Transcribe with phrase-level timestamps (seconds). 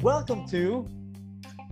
[0.00, 0.88] Welcome to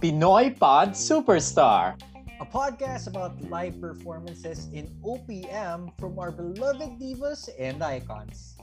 [0.02, 1.96] Pinoy Pod Superstar,
[2.38, 8.58] a podcast about live performances in OPM from our beloved divas and icons.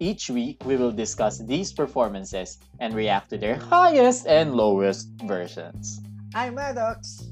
[0.00, 6.00] Each week, we will discuss these performances and react to their highest and lowest versions.
[6.34, 7.30] I'm Maddox.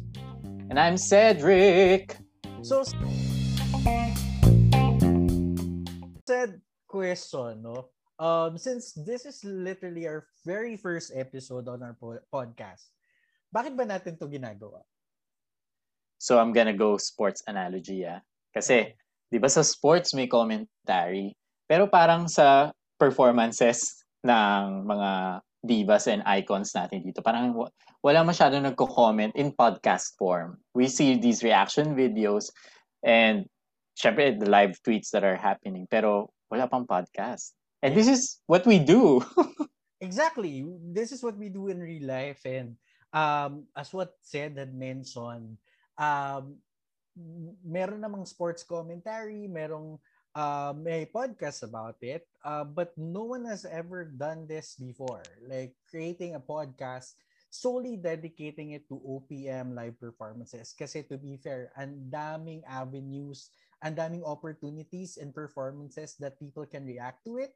[0.71, 2.19] And I'm Cedric.
[2.63, 2.85] So,
[6.25, 6.61] said
[6.95, 7.91] question, no?
[8.23, 12.95] Um, since this is literally our very first episode on our po- podcast,
[13.51, 14.87] bakit ba natin to ginagawa?
[16.23, 18.23] So I'm gonna go sports analogy, ah.
[18.55, 18.95] Kasi,
[19.27, 21.35] di ba sa sports may commentary,
[21.67, 22.71] pero parang sa
[23.03, 27.51] performances ng mga divas and icons natin dito, parang
[28.05, 30.61] wala masyado nagko-comment in podcast form.
[30.77, 32.53] We see these reaction videos
[33.03, 33.49] and
[33.97, 37.59] syempre the live tweets that are happening, pero wala pang podcast.
[37.83, 39.19] And this is what we do.
[40.01, 40.63] exactly.
[40.95, 42.47] This is what we do in real life.
[42.47, 42.79] And
[43.11, 45.59] um, as what said had mentioned,
[45.99, 46.63] um,
[47.67, 49.99] meron namang sports commentary, merong
[50.39, 55.27] uh, may podcast about it, uh, but no one has ever done this before.
[55.43, 57.19] Like creating a podcast
[57.55, 60.75] solely dedicating it to OPM live performances.
[60.75, 66.89] Kasi to be fair, ang daming avenues, ang daming opportunities and performances that people can
[66.89, 67.53] react to it.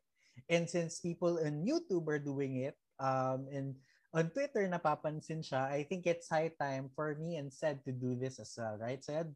[0.53, 3.75] And since people on YouTube are doing it, um, and
[4.13, 8.15] on Twitter napapansin siya, I think it's high time for me and Sed to do
[8.15, 9.33] this as well, right, Sed?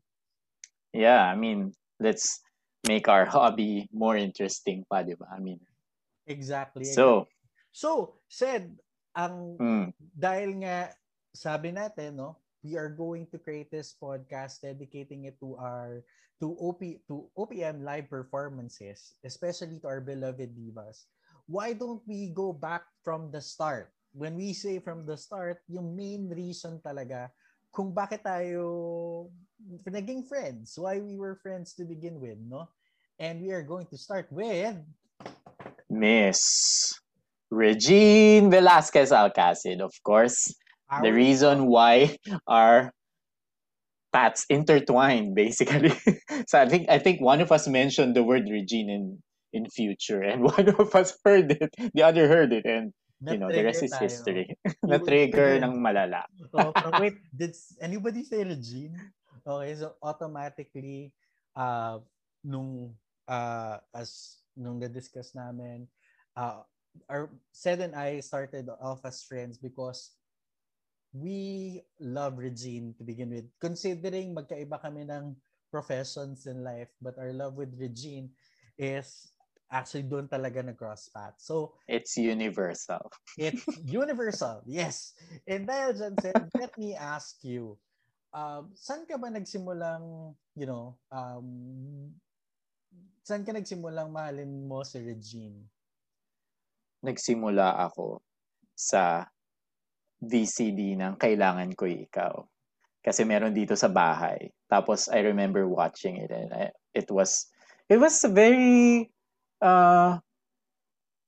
[0.93, 2.45] Yeah, I mean, let's
[2.87, 5.33] make our hobby more interesting pa, di ba?
[5.33, 5.59] I mean,
[6.29, 6.85] exactly.
[6.85, 7.27] So,
[7.73, 8.77] so Sed,
[9.17, 9.87] ang mm.
[10.13, 10.93] dahil nga
[11.33, 16.03] sabi natin, no, we are going to create this podcast dedicating it to our
[16.43, 21.07] to OP to OPM live performances, especially to our beloved divas.
[21.47, 23.91] Why don't we go back from the start?
[24.15, 27.31] When we say from the start, yung main reason talaga
[27.73, 29.33] kung bakit tayo
[29.89, 32.69] naging friends, why we were friends to begin with, no?
[33.19, 34.77] And we are going to start with
[35.89, 36.41] Miss
[37.49, 40.53] Regine Velasquez Alcacid, of course.
[41.01, 42.93] The reason why our
[44.13, 45.93] paths intertwined basically.
[46.49, 49.05] So i think i think one of us mentioned the word regine in
[49.53, 52.93] in future and one of us heard it the other heard it and
[53.25, 54.03] you know the rest is tayo.
[54.03, 54.45] history.
[54.83, 55.63] Na trigger.
[55.63, 56.27] ng malala.
[56.51, 57.23] So, wait.
[57.31, 58.99] Did anybody say regine
[59.47, 61.15] okay so automatically
[61.55, 62.03] uh
[62.43, 62.95] nung
[63.31, 65.87] uh as nung na-discuss namin
[66.35, 66.63] uh
[67.09, 70.13] our Sed and I started off as friends because
[71.13, 73.49] we love Regine to begin with.
[73.61, 75.37] Considering magkaiba kami ng
[75.69, 78.33] professions in life, but our love with Regine
[78.81, 79.33] is
[79.73, 81.37] actually doon talaga nag-cross path.
[81.41, 83.09] So, it's universal.
[83.41, 85.17] it's universal, yes.
[85.49, 87.81] And dahil dyan, said, let me ask you,
[88.37, 92.13] um, saan ka ba nagsimulang, you know, um,
[93.25, 95.65] saan ka nagsimulang mahalin mo si Regine?
[97.01, 98.21] Nagsimula ako
[98.77, 99.25] sa
[100.23, 102.35] VCD ng Kailangan Ko Ikaw.
[103.03, 104.47] Kasi meron dito sa bahay.
[104.71, 107.51] Tapos I remember watching it and it was
[107.91, 109.11] it was a very
[109.59, 110.23] uh,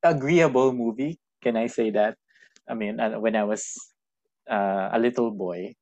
[0.06, 1.19] agreeable movie.
[1.43, 2.15] Can I say that?
[2.71, 3.75] I mean, uh, when I was
[4.49, 5.75] uh, a little boy.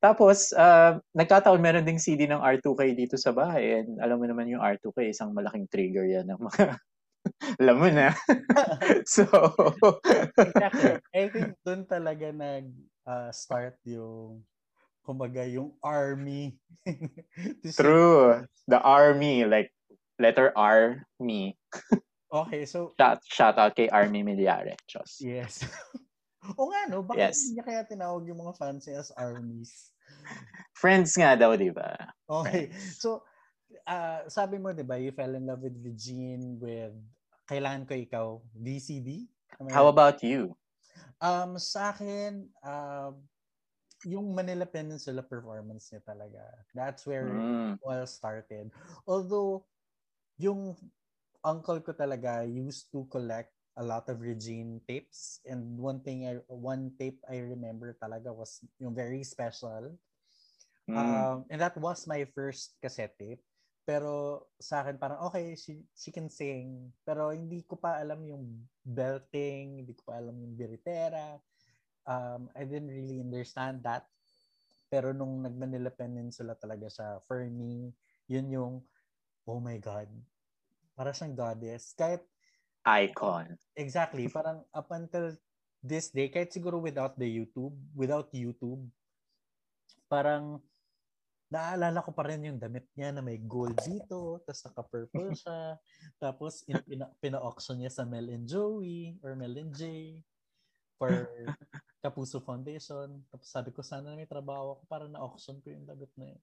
[0.00, 3.84] Tapos, uh, nagkataon meron ding CD ng R2K dito sa bahay.
[3.84, 6.80] And alam mo naman yung R2K, isang malaking trigger yan ng mga
[7.60, 8.16] Alam mo na.
[9.06, 9.24] so,
[10.38, 10.96] exactly.
[11.16, 12.66] I think doon talaga nag
[13.04, 14.44] uh, start yung
[15.04, 16.56] kumbaga yung army.
[17.76, 18.44] True.
[18.68, 19.72] The army like
[20.20, 21.56] letter R me.
[22.32, 24.76] okay, so shout, shout out kay Army Miliare.
[24.88, 25.20] Chos.
[25.20, 25.64] Yes.
[26.56, 27.52] o nga no, bakit yes.
[27.52, 29.92] niya kaya tinawag yung mga fans as armies?
[30.76, 31.96] Friends nga daw, di ba?
[32.24, 32.72] Okay.
[32.72, 33.00] Friends.
[33.00, 33.24] So,
[33.90, 36.94] uh, sabi mo, di ba, you fell in love with Regine with
[37.50, 39.26] Kailangan Ko Ikaw, VCD?
[39.74, 40.54] How about you?
[41.18, 43.10] Um, sa akin, uh,
[44.06, 46.40] yung Manila Peninsula performance niya talaga.
[46.72, 47.76] That's where mm.
[47.76, 48.72] it all started.
[49.04, 49.66] Although,
[50.40, 50.78] yung
[51.44, 56.40] uncle ko talaga used to collect a lot of Regine tapes and one thing I,
[56.48, 59.96] one tape I remember talaga was yung very special
[60.84, 60.96] mm.
[60.96, 63.40] um, and that was my first cassette tape
[63.90, 66.94] pero sa akin parang okay, she, she can sing.
[67.02, 68.46] Pero hindi ko pa alam yung
[68.86, 71.42] belting, hindi ko pa alam yung biritera.
[72.06, 74.06] Um, I didn't really understand that.
[74.86, 77.90] Pero nung nag-Manila Peninsula talaga siya, for me,
[78.30, 78.74] yun yung,
[79.42, 80.06] oh my God,
[80.94, 81.90] para siyang goddess.
[81.98, 82.22] Kahit
[82.86, 83.58] icon.
[83.74, 84.30] Exactly.
[84.30, 85.34] Parang up until
[85.82, 88.86] this day, kahit siguro without the YouTube, without YouTube,
[90.06, 90.62] parang
[91.50, 95.76] naalala ko pa rin yung damit niya na may gold dito, tapos naka-purple siya,
[96.22, 100.22] tapos in, pina, pina-auction niya sa Mel and Joey or Mel and Jay
[100.94, 101.10] for
[102.06, 103.20] Kapuso Foundation.
[103.28, 106.42] Tapos sabi ko, sana may trabaho ako para na-auction ko yung damit na yun.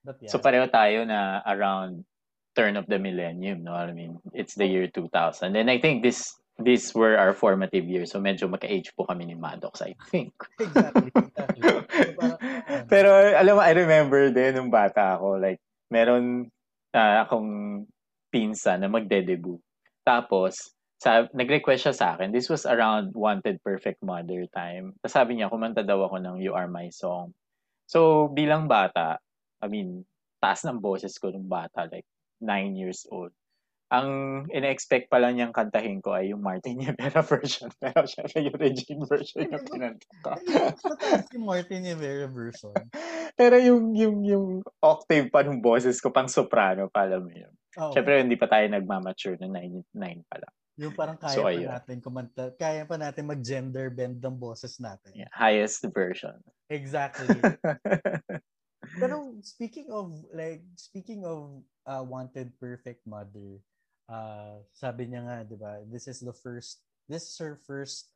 [0.00, 0.32] But yeah.
[0.32, 2.08] So pareho tayo na around
[2.56, 3.76] turn of the millennium, no?
[3.76, 5.54] I mean, it's the year 2000.
[5.54, 8.12] And I think this these were our formative years.
[8.12, 10.32] So medyo magka-age po kami ni Maddox, I think.
[10.56, 11.12] Exactly.
[11.12, 11.60] exactly.
[12.92, 16.50] Pero alam mo, I remember din nung bata ako, like, meron
[16.94, 17.82] uh, akong
[18.30, 19.60] pinsa na magde-debut.
[20.02, 22.32] Tapos, sa, nag-request siya sa akin.
[22.32, 24.96] This was around Wanted Perfect Mother time.
[25.00, 27.36] Tapos sabi niya, kumanta daw ako ng You Are My Song.
[27.86, 29.20] So, bilang bata,
[29.60, 30.04] I mean,
[30.40, 32.08] taas ng boses ko nung bata, like,
[32.40, 33.32] nine years old
[33.86, 37.70] ang ina-expect pa lang niyang kantahin ko ay yung Martin Rivera version.
[37.78, 40.30] Pero syempre yung Regine version yung kinanta ko.
[41.34, 42.74] yung Martin Rivera version.
[43.40, 44.46] Pero yung, yung, yung
[44.82, 47.52] octave pa ng boses ko, pang soprano pa, alam mo yun.
[47.78, 47.94] Oh.
[47.94, 50.54] Syempre hindi pa tayo nagmamature na 9, 9 pa lang.
[50.76, 51.72] Yung parang kaya so, pa ayun.
[51.72, 55.08] natin kumanta, kaya pa natin mag-gender bend ng boses natin.
[55.16, 56.36] Yeah, highest version.
[56.68, 57.32] Exactly.
[59.00, 63.56] Pero speaking of like speaking of uh, wanted perfect mother,
[64.10, 65.82] uh, sabi niya nga, 'di ba?
[65.86, 68.10] This is the first this is her first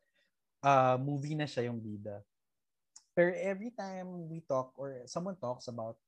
[0.63, 2.23] uh, movie na siya yung bida.
[3.11, 5.99] Pero every time we talk or someone talks about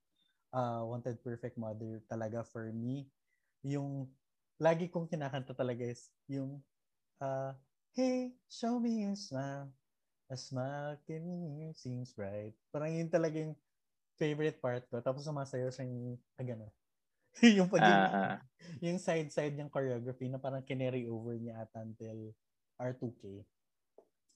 [0.55, 3.11] uh, Wanted Perfect Mother, talaga for me,
[3.63, 4.07] yung
[4.59, 6.63] lagi kong kinakanta talaga is yung
[7.19, 7.51] uh,
[7.93, 9.69] Hey, show me a smile.
[10.25, 12.57] A smile can seems bright.
[12.73, 13.53] Parang yun talaga yung
[14.17, 14.97] favorite part ko.
[14.97, 16.73] Tapos sumasayaw siyang, ah, gano'n.
[17.57, 18.35] yung pag uh, uh,
[18.83, 22.35] yung side-side niyang choreography na parang kinary over niya at until
[22.77, 23.43] R2K.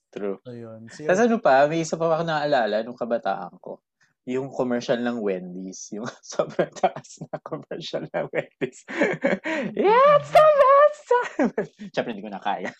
[0.08, 0.40] True.
[0.40, 0.88] So yun.
[0.88, 1.04] So.
[1.04, 3.84] Tapos ano pa, may isa pa ako naalala nung kabataan ko.
[4.28, 5.88] Yung commercial ng Wendy's.
[5.92, 8.84] Yung sobrang taas na commercial ng Wendy's.
[9.76, 11.52] It's the best time!
[11.92, 12.72] Siyempre, hindi ko na kaya.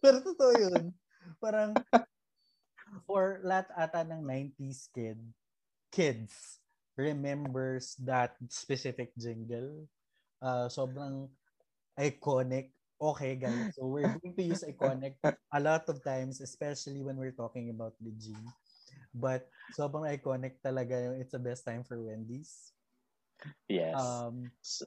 [0.00, 0.82] Pero totoo yun.
[1.40, 1.72] Parang,
[3.08, 5.20] for lahat ata ng 90s kid,
[5.92, 6.59] kids,
[6.96, 9.86] remembers that specific jingle.
[10.40, 11.28] Uh, sobrang
[11.98, 12.72] iconic.
[13.00, 13.72] Okay, guys.
[13.76, 17.94] So we're going to use iconic a lot of times, especially when we're talking about
[18.00, 18.48] the gene.
[19.14, 22.72] But sobrang iconic talaga yung It's the Best Time for Wendy's.
[23.68, 23.96] Yes.
[23.96, 24.84] Um, so,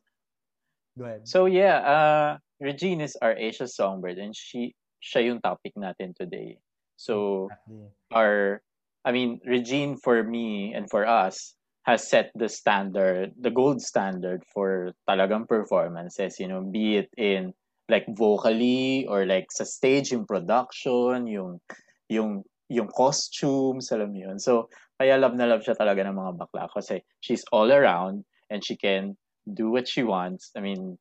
[0.98, 1.28] go ahead.
[1.28, 2.30] So yeah, uh,
[2.62, 6.58] Regine is our Asia songbird and she siya yung topic natin today.
[6.96, 7.88] So exactly.
[8.14, 8.62] our
[9.04, 14.44] I mean Regine for me and for us has set the standard, the gold standard
[14.54, 17.54] for talagang performances, you know, be it in
[17.90, 21.60] like vocally or like sa stage in production, yung
[22.08, 24.40] yung yung costumes, alam yun.
[24.40, 28.64] So, kaya love na love siya talaga ng mga bakla kasi she's all around and
[28.64, 30.56] she can do what she wants.
[30.56, 30.96] I mean,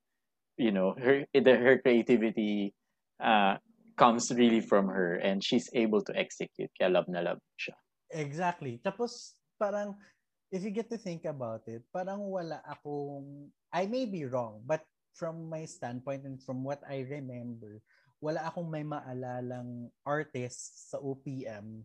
[0.58, 2.74] you know, her her creativity
[3.22, 3.62] uh,
[3.94, 6.74] comes really from her and she's able to execute.
[6.74, 7.78] Kaya love na love siya.
[8.10, 8.82] Exactly.
[8.82, 9.94] Tapos parang
[10.52, 14.84] if you get to think about it, parang wala akong, I may be wrong, but
[15.16, 17.80] from my standpoint and from what I remember,
[18.20, 21.82] wala akong may maalalang artist sa OPM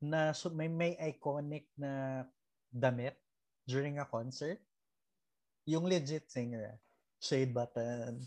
[0.00, 2.24] na so may may iconic na
[2.72, 3.18] damit
[3.66, 4.62] during a concert.
[5.68, 6.78] Yung legit singer,
[7.20, 8.24] Shade Button.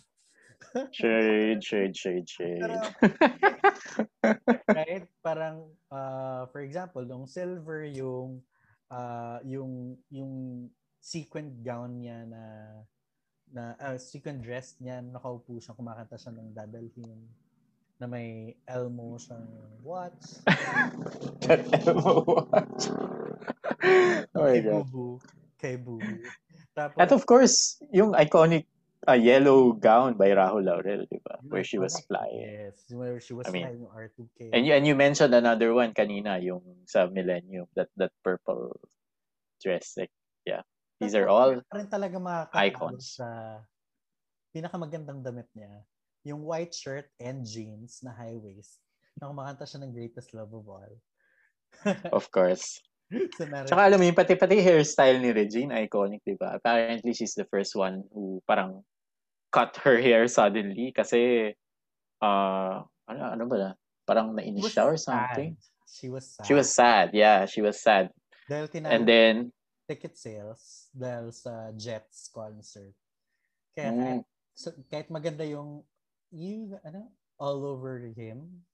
[0.91, 2.61] shade, shade, shade, shade.
[2.61, 2.79] Pero,
[4.79, 5.07] right?
[5.19, 8.39] Parang, uh, for example, yung Silver, yung
[8.93, 10.65] uh, yung yung
[11.01, 12.43] sequin gown niya na
[13.53, 17.21] na uh, sequin dress niya nakaupo siya kumakanta siya ng dadalhin
[18.01, 19.47] na may Elmo siyang
[19.85, 20.41] watch.
[21.45, 22.89] That Elmo watch.
[24.35, 24.83] oh my kay God.
[24.89, 25.07] Bubu.
[25.61, 26.13] Kay Bubu.
[26.73, 28.65] Tapos, At of course, yung iconic
[29.07, 31.39] a yellow gown by Rahul Laurel, di ba?
[31.43, 32.71] Where she was flying.
[32.71, 34.39] Yes, where she was I mean, flying R2K.
[34.53, 38.79] And you, and you mentioned another one kanina, yung sa Millennium, that that purple
[39.61, 39.95] dress.
[39.97, 40.11] Like,
[40.45, 40.63] yeah.
[41.03, 43.19] These are all rin talaga icons.
[43.19, 43.59] Sa
[44.55, 45.83] pinakamagandang damit niya,
[46.23, 48.79] yung white shirt and jeans na high waist,
[49.19, 50.93] na kumakanta siya ng Greatest Love of All.
[52.15, 52.79] of course.
[53.11, 56.57] Tsaka alam mo yung pati-pati hairstyle ni Regine, iconic, di ba?
[56.57, 58.81] Apparently, she's the first one who parang
[59.53, 61.53] cut her hair suddenly kasi
[62.19, 63.69] uh, ano, ano ba na?
[64.03, 65.53] Parang nainis siya or something.
[65.53, 65.71] Sad.
[65.93, 66.45] She was sad.
[66.49, 67.07] She was sad.
[67.13, 68.09] Yeah, she was sad.
[68.49, 69.53] Dahil And then
[69.85, 72.97] ticket sales dahil sa Jets concert.
[73.77, 74.25] Kaya kahit,
[74.57, 75.85] so, kahit maganda yung,
[76.33, 78.65] yung, ano, all over him,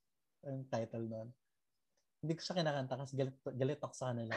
[0.43, 1.29] ang title nun.
[2.19, 4.35] Hindi ko siya kinakanta kasi galit, galit ako sa kanila.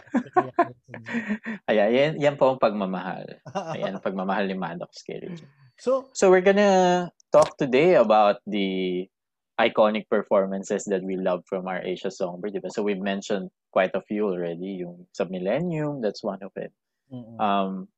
[1.70, 3.26] Ayan, yan, yan po ang pagmamahal.
[3.74, 5.50] Ayan, ang pagmamahal ni Maddox kay Regine.
[5.82, 9.10] So, so we're gonna talk today about the
[9.58, 12.54] iconic performances that we love from our Asia Songbird.
[12.54, 12.70] Diba?
[12.70, 14.82] So we've mentioned quite a few already.
[14.82, 16.70] Yung sa Millennium, that's one of it.
[17.10, 17.38] Mm-mm.
[17.38, 17.88] Um,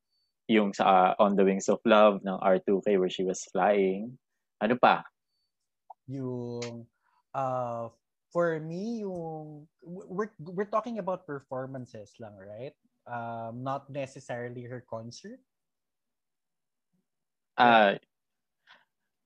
[0.48, 4.16] yung sa uh, On the Wings of Love ng R2K where she was flying.
[4.60, 5.04] Ano pa?
[6.08, 6.84] Yung
[7.32, 7.88] uh,
[8.34, 12.74] for me, yung we're we're talking about performances lang, right?
[13.06, 15.38] Um, not necessarily her concert.
[17.54, 17.94] Uh,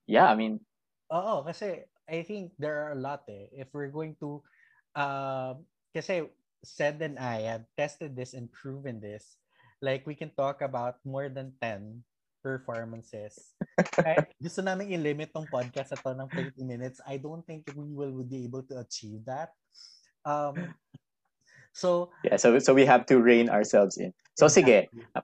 [0.05, 0.61] yeah, I mean,
[1.09, 3.49] Oo, kasi I think there are a lot eh.
[3.53, 4.45] If we're going to,
[4.93, 5.57] uh,
[5.93, 6.29] kasi
[6.61, 9.41] Sed and I have tested this and proven this.
[9.81, 12.03] Like, we can talk about more than 10
[12.49, 13.53] performances.
[13.77, 18.25] Kahit gusto namin i-limit tong podcast ito ng 30 minutes, I don't think we will
[18.25, 19.53] be able to achieve that.
[20.25, 20.73] Um,
[21.77, 24.17] so, yeah, so so we have to rein ourselves in.
[24.41, 24.89] So exactly.
[24.89, 25.23] sige,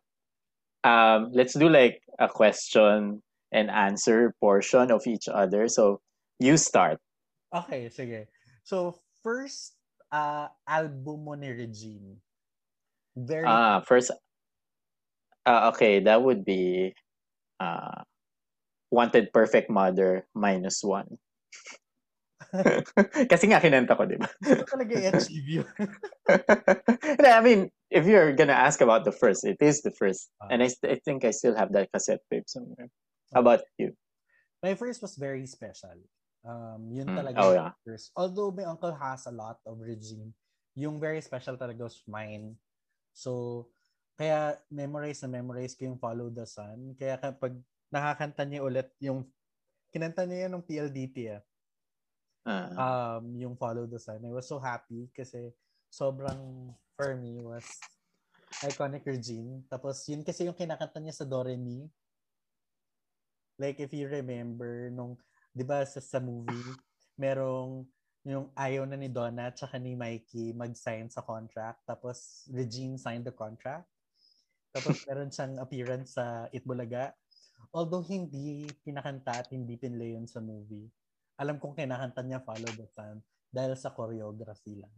[0.85, 5.67] um, let's do like a question and answer portion of each other.
[5.73, 6.05] So
[6.37, 7.01] you start.
[7.49, 8.29] Okay, sige.
[8.69, 9.81] So first
[10.13, 12.21] uh, album mo ni Regine.
[13.17, 14.11] Very Ah, first
[15.47, 16.95] uh, okay, that would be
[17.65, 18.05] uh,
[18.93, 21.17] Wanted Perfect Mother minus one.
[23.33, 24.29] Kasi nga kinanta ko, di ba?
[24.69, 25.69] Talaga i-achieve yun.
[27.25, 30.31] I mean, if you're gonna ask about the first, it is the first.
[30.39, 32.87] Uh, and I, I think I still have that cassette tape somewhere.
[33.33, 33.97] How about you?
[34.63, 35.99] My first was very special.
[36.45, 37.17] Um, yun mm.
[37.17, 37.73] talaga oh, yeah.
[37.83, 38.13] first.
[38.15, 40.31] Although my uncle has a lot of regime,
[40.77, 42.55] yung very special talaga was mine.
[43.15, 43.67] So,
[44.15, 46.95] kaya memorize na memorize ko yung Follow the Sun.
[46.95, 47.59] Kaya kapag
[47.91, 49.27] nakakanta niya ulit yung
[49.91, 51.43] kinanta niya yung PLDT ah.
[52.45, 52.75] Uh-huh.
[52.77, 54.23] Um, yung Follow the Sun.
[54.23, 55.51] I was so happy kasi
[55.91, 57.67] sobrang for me was
[58.63, 59.67] iconic Regine.
[59.67, 61.83] Tapos yun kasi yung kinakanta niya sa Do Re Mi.
[63.59, 65.19] Like if you remember nung
[65.55, 66.75] 'di ba sa, sa movie,
[67.15, 67.87] merong
[68.27, 73.23] yung ayaw na ni Donna at saka ni Mikey mag-sign sa contract tapos Regine signed
[73.23, 73.87] the contract.
[74.75, 77.15] Tapos meron siyang appearance sa Itbulaga.
[77.71, 80.91] Although hindi pinakanta at hindi pinlay yun sa movie.
[81.39, 83.23] Alam kong kinakanta niya Follow the Sun
[83.55, 84.95] dahil sa choreography lang.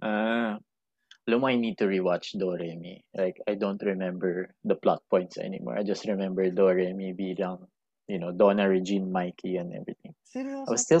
[0.00, 0.08] Ah.
[0.08, 0.54] Uh,
[1.28, 3.04] alam mo, I need to rewatch Doremi.
[3.12, 5.76] Like, I don't remember the plot points anymore.
[5.76, 7.68] I just remember Doremi bilang
[8.10, 10.12] you know, Donna, Regine, Mikey, and everything.
[10.24, 10.66] Seriously?
[10.66, 11.00] I was still,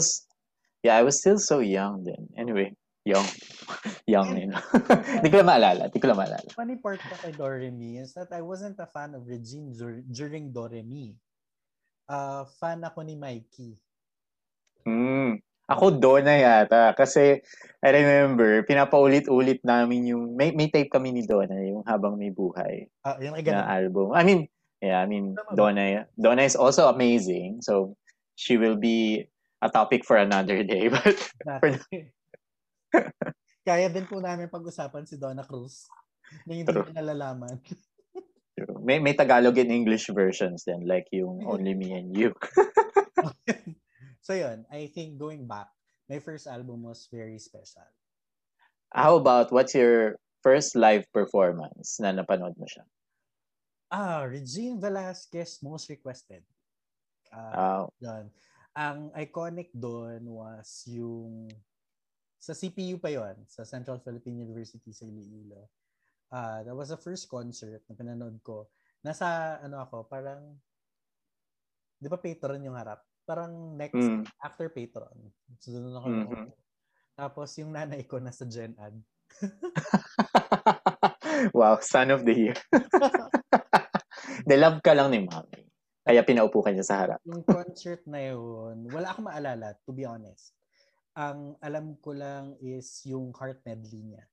[0.84, 2.30] yeah, I was still so young then.
[2.38, 2.78] Anyway,
[3.10, 3.28] young.
[4.14, 4.50] young din.
[5.18, 5.82] Hindi ko lang maalala.
[5.90, 6.48] Hindi ko lang maalala.
[6.54, 9.74] Funny part pa kay Doremi is that I wasn't a fan of Regine
[10.10, 11.18] during Doremi.
[12.10, 13.78] Uh, fan ako ni Mikey.
[14.86, 15.42] Hmm.
[15.70, 16.94] Ako Donna yata.
[16.98, 17.38] Kasi
[17.78, 22.90] I remember, pinapaulit-ulit namin yung, may, may tape kami ni Donna yung habang may buhay.
[23.06, 24.10] Ah, yung na album.
[24.10, 24.50] I mean,
[24.80, 27.60] Yeah, I mean, Donna, Donna is also amazing.
[27.60, 27.96] So
[28.36, 29.28] she will be
[29.60, 30.88] a topic for another day.
[31.04, 31.20] But
[31.60, 31.76] for
[33.68, 35.86] Kaya din po namin pag-usapan si Donna Cruz
[36.46, 36.90] na hindi True.
[36.94, 37.58] nalalaman.
[38.84, 42.36] May, may Tagalog and English versions then, like yung Only Me and You.
[44.20, 45.72] so yun, I think going back,
[46.12, 47.88] my first album was very special.
[48.92, 52.84] How about, what's your first live performance na napanood mo siya?
[53.88, 56.44] Ah, Regine Velasquez most requested.
[57.32, 57.82] Uh, oh.
[57.96, 58.28] Doon.
[58.76, 61.48] Ang iconic doon was yung
[62.40, 65.68] sa CPU pa yon sa Central Philippine University sa Iloilo.
[66.32, 68.72] Uh, that was the first concert na pinanood ko.
[69.04, 70.56] Nasa ano ako, parang
[72.00, 73.04] di ba patron yung harap?
[73.28, 74.24] Parang next mm.
[74.40, 75.12] after patron.
[75.60, 76.48] So doon ako mm-hmm.
[77.20, 78.96] Tapos yung nanay ko nasa Gen Ad.
[81.56, 82.56] wow, son of the year.
[84.48, 85.68] De love ka lang ni mami.
[86.00, 87.20] Kaya pinaupo ka niya sa harap.
[87.28, 90.56] Yung concert na yun, wala akong maalala, to be honest.
[91.20, 94.24] Ang alam ko lang is yung heart medley niya.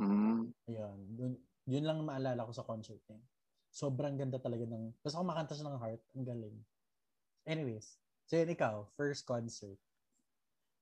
[0.00, 0.48] Mm.
[0.72, 0.98] Ayun.
[1.20, 1.32] Yun,
[1.68, 3.20] yun lang maalala ko sa concert niya.
[3.68, 4.96] Sobrang ganda talaga ng...
[5.04, 6.56] Kung makanta siya ng heart, ang galing.
[7.44, 9.76] Anyways, so yun ikaw, first concert.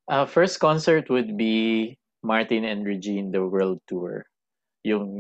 [0.07, 4.27] Uh, first concert would be Martin and Regine, the world tour.
[4.87, 5.11] Yung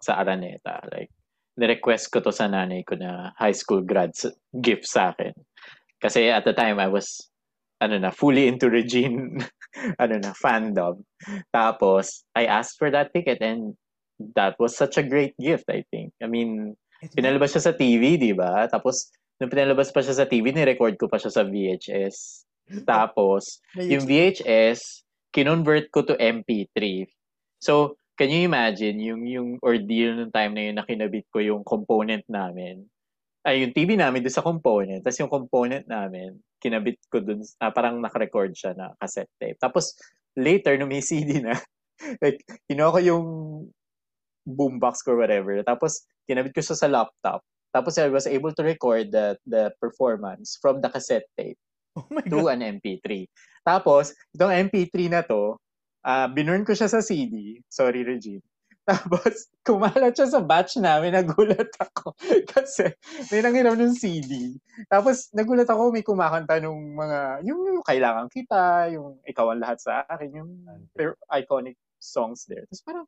[0.00, 0.84] sa Araneta.
[0.92, 1.12] Like,
[1.56, 4.12] ni-request ko to sa nanay ko na high school grad
[4.60, 5.32] gift sa akin.
[6.00, 7.28] Kasi at the time, I was,
[7.80, 9.40] ano na, fully into Regine,
[10.02, 11.04] ano na, fandom.
[11.52, 13.76] Tapos, I asked for that ticket and
[14.34, 16.12] that was such a great gift, I think.
[16.22, 16.76] I mean,
[17.12, 18.64] Pinalabas siya sa TV, di ba?
[18.72, 22.48] Tapos, nung pinalabas pa siya sa TV, ni-record ko pa siya sa VHS.
[22.88, 27.04] Tapos, yung VHS, kinonvert ko to MP3.
[27.60, 31.60] So, can you imagine yung yung ordeal ng time na yun na kinabit ko yung
[31.62, 32.88] component namin?
[33.44, 35.04] Ay, yung TV namin doon sa component.
[35.04, 36.34] Tapos yung component namin,
[36.66, 39.54] kinabit ko doon, ah, parang nakarecord siya na cassette tape.
[39.62, 39.94] Tapos,
[40.34, 41.54] later, nung may CD na,
[42.24, 43.26] like, kinuha ko yung
[44.42, 45.62] boombox or whatever.
[45.62, 47.46] Tapos, kinabit ko siya sa laptop.
[47.70, 51.58] Tapos, I was able to record the, the performance from the cassette tape
[51.96, 52.58] Oh my to God.
[52.58, 53.24] an MP3.
[53.64, 55.56] Tapos, itong MP3 na to,
[56.04, 57.62] uh, binurn ko siya sa CD.
[57.72, 58.44] Sorry, Regine.
[58.86, 62.14] Tapos, kumalat siya sa batch namin, nagulat ako.
[62.54, 62.86] Kasi,
[63.34, 64.54] may nangiram ng CD.
[64.86, 69.82] Tapos, nagulat ako, may kumakanta nung mga, yung, yung kailangan kita, yung ikaw ang lahat
[69.82, 70.50] sa akin, yung
[70.94, 72.62] per- iconic songs there.
[72.70, 73.06] Tapos parang,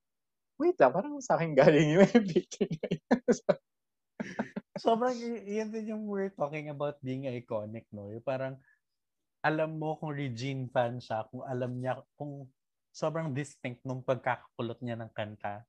[0.58, 3.06] wait lang, parang sa akin galing yung MP3 na yun.
[4.78, 5.14] Sobrang,
[5.46, 8.10] yun din yung we're talking about being iconic, no?
[8.10, 8.58] Yung parang,
[9.46, 12.50] alam mo kung Regine fan siya, kung alam niya, kung
[12.98, 15.62] sobrang distinct nung pagkakakulot niya ng kanta.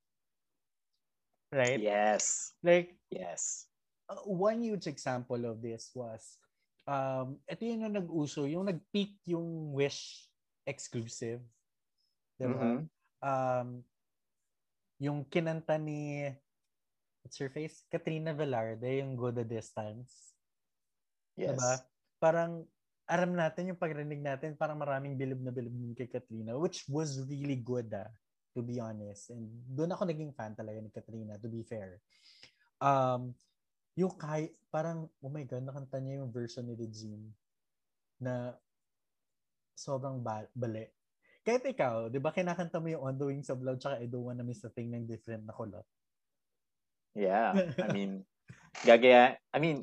[1.53, 1.77] Right?
[1.77, 2.57] yes.
[2.65, 3.69] Like, Yes.
[4.09, 6.41] uh, one huge example of this was,
[6.89, 10.25] um, ito yun yung nag-uso, yung nag-peak yung Wish
[10.65, 11.41] exclusive.
[12.41, 12.57] Diba?
[12.57, 12.79] Mhm.
[13.21, 13.69] Um,
[14.97, 16.29] yung kinanta ni,
[17.21, 17.85] what's her face?
[17.93, 20.33] Katrina Velarde, yung Go the Distance.
[21.37, 21.57] Yes.
[21.57, 21.73] Diba?
[22.21, 22.65] Parang,
[23.09, 27.17] aram natin yung pagrinig natin, parang maraming bilib na bilib din kay Katrina, which was
[27.25, 28.05] really good, ah,
[28.53, 29.33] to be honest.
[29.33, 31.97] And doon ako naging fan talaga ni Katrina, to be fair.
[32.77, 33.33] Um,
[33.97, 37.33] yung kay, parang, oh my God, nakanta niya yung version ni Regine
[38.21, 38.53] na
[39.73, 40.85] sobrang ba- bali.
[41.41, 44.29] Kahit ikaw, di ba kinakanta mo yung On the Wings of Love tsaka I Don't
[44.29, 45.87] Wanna Miss a Thing ng different na kulot?
[47.17, 47.57] Yeah.
[47.81, 48.21] I mean,
[48.85, 49.81] gagaya, I mean,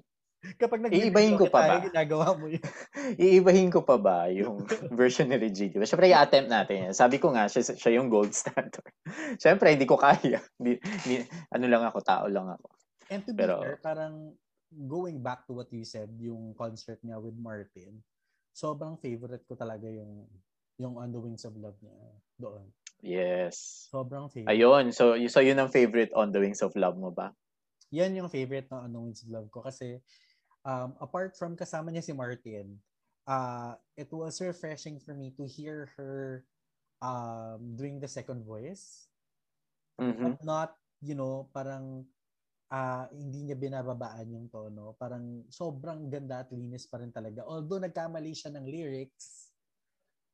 [0.56, 1.76] Kapag nag Iibahin ko pa ba?
[1.82, 2.62] ginagawa mo yun.
[3.18, 4.62] iibahin ko pa ba yung
[5.00, 5.72] version ni Reggie?
[5.72, 5.88] Diba?
[5.88, 6.94] Siyempre, i-attempt natin yan.
[6.94, 8.86] Sabi ko nga, siya, siya yung gold standard.
[9.42, 10.38] Siyempre, hindi ko kaya.
[10.60, 12.66] Hindi, hindi- ano lang ako, tao lang ako.
[13.10, 14.14] And to be Pero- fair, parang
[14.70, 18.02] going back to what you said, yung concert niya with Martin,
[18.54, 20.26] sobrang favorite ko talaga yung
[20.76, 21.96] yung On the Wings of Love niya
[22.36, 22.68] doon.
[23.00, 23.88] Yes.
[23.88, 24.52] Sobrang favorite.
[24.52, 24.92] Ayun.
[24.92, 27.32] So, so yun ang favorite On the Wings of Love mo ba?
[27.96, 30.00] Yan yung favorite ng On the Wings of Love ko kasi
[30.66, 32.74] um, apart from kasama niya si Martin,
[33.30, 36.42] uh, it was refreshing for me to hear her
[37.00, 39.06] um, doing the second voice.
[39.96, 40.36] Mhm.
[40.36, 42.04] but not, you know, parang
[42.68, 44.92] ah hindi niya binababaan yung tono.
[45.00, 47.46] Parang sobrang ganda at linis pa rin talaga.
[47.48, 49.56] Although nagkamali siya ng lyrics,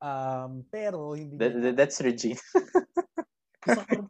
[0.02, 1.72] um, pero hindi That, niya...
[1.78, 2.42] that's Regina.
[3.62, 4.01] Sakto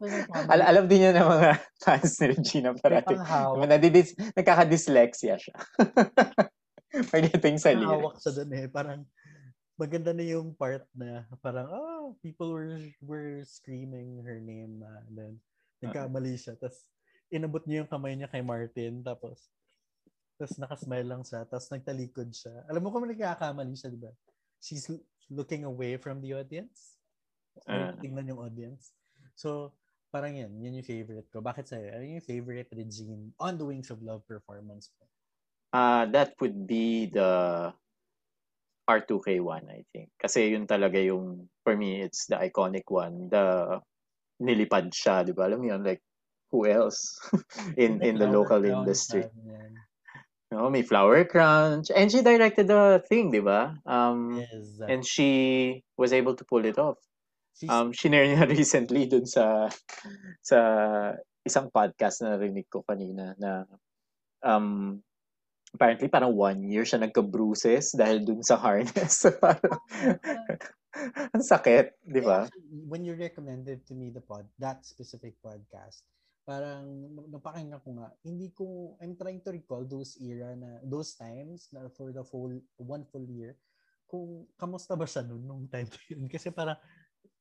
[0.49, 1.49] Al- alam din niya ng mga
[1.83, 3.15] fans ni Regina parati.
[3.63, 5.55] Nadidis, nagkaka-dyslexia siya.
[7.13, 8.21] Pagdating sa lyrics.
[8.21, 8.67] siya dun eh.
[8.69, 9.01] Parang
[9.79, 15.01] maganda na yung part na parang, oh, people were were screaming her name na.
[15.09, 15.41] then,
[15.81, 16.55] nagkamali siya.
[16.55, 16.85] Tapos,
[17.33, 19.01] inabot niya yung kamay niya kay Martin.
[19.01, 19.49] Tapos,
[20.37, 21.43] tapos nakasmile lang siya.
[21.49, 22.53] Tapos, nagtalikod siya.
[22.69, 24.13] Alam mo kung nagkakamali siya, di ba?
[24.63, 24.87] She's
[25.27, 27.01] looking away from the audience.
[27.67, 27.93] Ah.
[27.99, 28.93] Tingnan yung audience.
[29.35, 29.73] So,
[30.13, 30.53] parang yan.
[30.61, 31.41] Yan yung favorite ko.
[31.41, 31.89] Bakit sa'yo?
[31.89, 35.09] Ano yung favorite Regine on the Wings of Love performance mo?
[35.73, 37.73] Ah, that would be the
[38.85, 40.13] R2K1, I think.
[40.21, 43.33] Kasi yun talaga yung, for me, it's the iconic one.
[43.33, 43.79] The
[44.37, 45.49] nilipad siya, di ba?
[45.49, 46.03] Alam mo yun, like,
[46.53, 47.17] who else
[47.81, 49.25] in in the local industry?
[50.53, 51.89] No, may Flower Crunch.
[51.89, 53.73] And she directed the thing, di ba?
[53.89, 54.77] Um, Yes.
[54.85, 57.01] and she was able to pull it off.
[57.69, 59.69] Um, shinare niya recently dun sa
[60.41, 60.59] sa
[61.43, 63.67] isang podcast na narinig ko kanina na
[64.43, 64.99] um,
[65.73, 69.25] apparently parang one year siya nagka-bruises dahil dun sa harness.
[69.43, 69.73] parang,
[71.33, 72.45] ang sakit, di ba?
[72.85, 76.05] When you recommended to me the pod, that specific podcast,
[76.45, 81.73] parang napakinggan ko nga, hindi ko, I'm trying to recall those era na, those times
[81.73, 83.57] na for the full, one full year,
[84.05, 86.29] kung kamusta ba siya noon nung time to yun.
[86.29, 86.77] Kasi parang,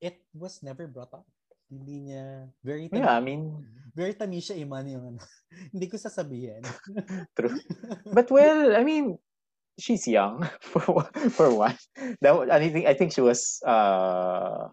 [0.02, 1.24] it was never brought up.
[1.70, 3.64] Hindi niya, very Yeah, I mean,
[3.96, 5.20] very Tamisha Iman yung ano.
[5.72, 6.60] hindi ko sasabihin.
[7.38, 7.56] true.
[8.12, 9.16] But well, I mean,
[9.80, 11.78] she's young for for one.
[12.20, 14.68] That wa- I think I think she was uh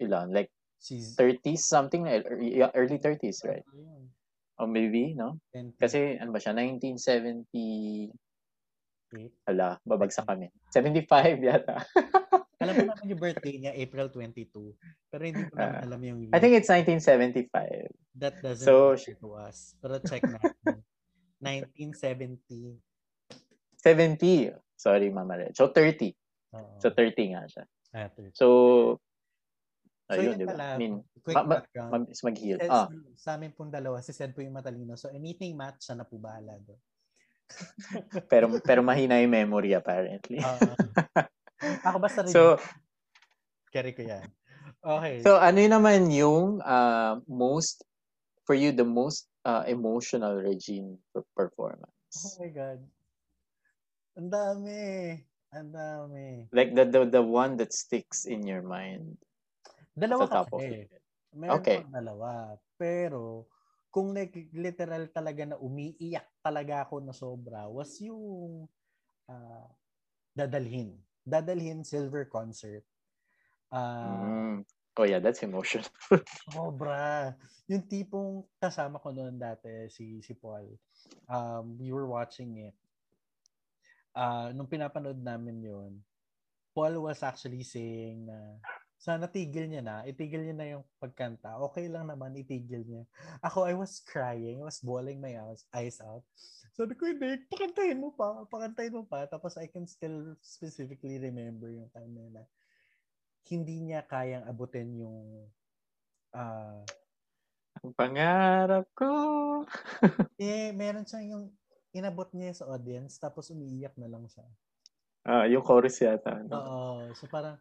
[0.00, 3.66] ilan like She's 30s something early, yeah, early 30s, right?
[3.74, 4.14] Ayun.
[4.62, 5.42] Or maybe, no?
[5.50, 8.14] 20, Kasi ano ba siya 1970
[9.18, 9.32] eight.
[9.42, 10.54] Hala, babagsak kami.
[10.70, 11.82] 75 yata.
[12.68, 14.76] Alam ko naman yung birthday niya, April 22.
[15.08, 15.84] Pero hindi ko naman Ah.
[15.84, 17.88] alam yung I think it's 1975.
[18.14, 19.56] That doesn't So, matter to us.
[19.78, 20.84] Pero check natin.
[21.40, 22.76] 1970.
[23.76, 24.52] 70.
[24.74, 25.54] Sorry, Mama Red.
[25.54, 26.12] So, 30.
[26.52, 26.76] Oo.
[26.78, 27.64] So, 30 nga siya.
[27.90, 28.34] Ah, 30.
[28.34, 28.46] So,
[30.08, 30.56] So, ayun, yun ba?
[30.56, 31.90] pala, I mean, quick ma- ma- background.
[31.92, 32.56] mabilis mag-heal.
[32.56, 34.96] Sed- Ah, Sa amin pong dalawa, si Sed po yung matalino.
[34.96, 36.80] So anything match, siya na po bahala doon.
[38.32, 40.40] pero, pero mahina yung memory apparently.
[41.14, 41.28] Ah,
[41.86, 42.32] ako basta rin.
[42.32, 42.56] so,
[43.74, 44.24] carry ko yan.
[44.78, 45.24] Okay.
[45.26, 47.82] so ano yun naman yung uh, most,
[48.46, 52.38] for you, the most uh, emotional Regine per- oh performance?
[52.38, 52.80] my God.
[54.18, 54.82] Ang dami.
[55.54, 56.26] Ang dami.
[56.50, 59.18] Like the, the the one that sticks in your mind.
[59.94, 60.86] Dalawa kasi.
[60.86, 61.02] it.
[61.34, 61.80] Meron Okay.
[61.90, 62.56] dalawa.
[62.78, 63.50] Pero,
[63.90, 68.66] kung like, literal talaga na umiiyak talaga ako na sobra was yung
[69.26, 69.66] ah,
[70.36, 70.94] dadalhin.
[71.28, 72.82] Dadalhin Silver Concert.
[73.68, 74.64] Ah, Mm.
[74.98, 75.86] Oh yeah, that's emotional.
[76.50, 77.30] Sobra.
[77.70, 80.74] Yung tipong kasama ko noon dati, si, si Paul.
[81.30, 82.74] Um, we were watching it.
[84.10, 85.92] Ah, nung pinapanood namin yun,
[86.74, 88.58] Paul was actually saying na
[88.98, 91.54] sana tigil niya na, itigil niya na yung pagkanta.
[91.70, 93.06] Okay lang naman, itigil niya.
[93.46, 94.58] Ako, I was crying.
[94.58, 96.26] I was bawling my eyes, out.
[96.74, 99.30] Sabi ko, hindi, pakantahin mo pa, pakantahin mo pa.
[99.30, 102.42] Tapos I can still specifically remember yung time na na
[103.48, 105.48] hindi niya kayang abutin yung
[106.36, 106.84] ah
[107.80, 109.10] Ang pangarap ko.
[110.42, 111.44] eh meron siyang yung
[111.94, 114.44] inabot niya sa audience tapos umiiyak na lang siya.
[115.22, 116.42] Ah, yung chorus yata.
[116.42, 116.58] no?
[116.58, 117.54] Oo, so parang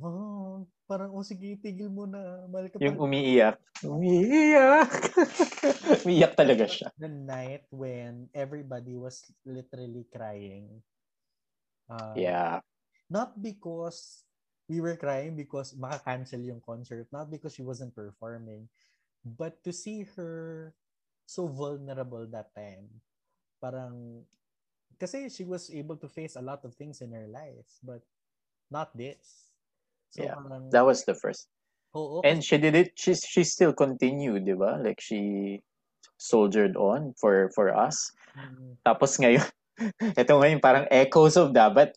[0.00, 2.46] oh, parang oh sige, tigil mo na.
[2.50, 3.04] Mahal ka Yung pa.
[3.06, 3.56] umiiyak.
[3.84, 4.90] Umiiyak.
[6.04, 6.88] umiiyak talaga siya.
[6.98, 10.82] The night when everybody was literally crying.
[11.86, 12.60] Uh, Yeah.
[13.12, 14.24] Not because
[14.66, 17.06] we were crying because maka-cancel yung concert.
[17.12, 18.66] Not because she wasn't performing.
[19.24, 20.72] But to see her
[21.26, 22.88] so vulnerable that time.
[23.60, 24.24] Parang,
[25.00, 27.68] kasi she was able to face a lot of things in her life.
[27.84, 28.00] But
[28.72, 29.43] not this.
[30.14, 30.38] So Yeah.
[30.38, 31.50] parang, That was the first.
[31.94, 32.94] oo, And she did it.
[32.94, 34.78] She she still continued, di ba?
[34.78, 35.58] Like she
[36.16, 38.14] soldiered on for for us.
[38.38, 39.42] Mm, Tapos ngayon,
[40.22, 41.94] ito ngayon parang echoes of that, but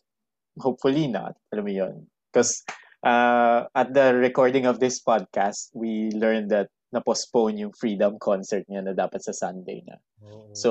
[0.58, 1.38] hopefully not.
[1.54, 1.94] Alam mo yun.
[2.30, 2.66] Because
[3.06, 8.82] uh, at the recording of this podcast, we learned that na-postpone yung Freedom concert niya
[8.82, 10.00] na dapat sa Sunday na.
[10.24, 10.50] oo.
[10.56, 10.70] So,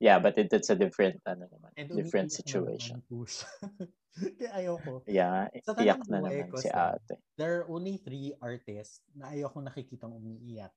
[0.00, 3.04] yeah, but it, it's a different, ano naman, And different situation.
[4.38, 5.00] Kaya ayoko.
[5.08, 7.16] Yeah, Sa iyak na naman ko, si sir, ate.
[7.40, 10.72] there are only three artists na ayoko nakikitang umiiyak.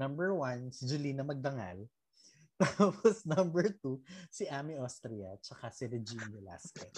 [0.00, 1.84] Number one, si Julina Magdangal.
[2.62, 4.00] Tapos number two,
[4.32, 5.36] si Ami Austria.
[5.44, 6.94] Tsaka si Regine Velasquez.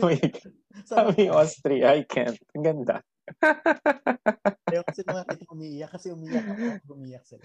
[0.00, 0.40] Wait,
[0.88, 2.38] Sabi Austria, I can't.
[2.56, 2.96] Ang ganda.
[4.72, 7.44] ayoko sila makita umiiyak kasi umiiyak ako umiiyak sila.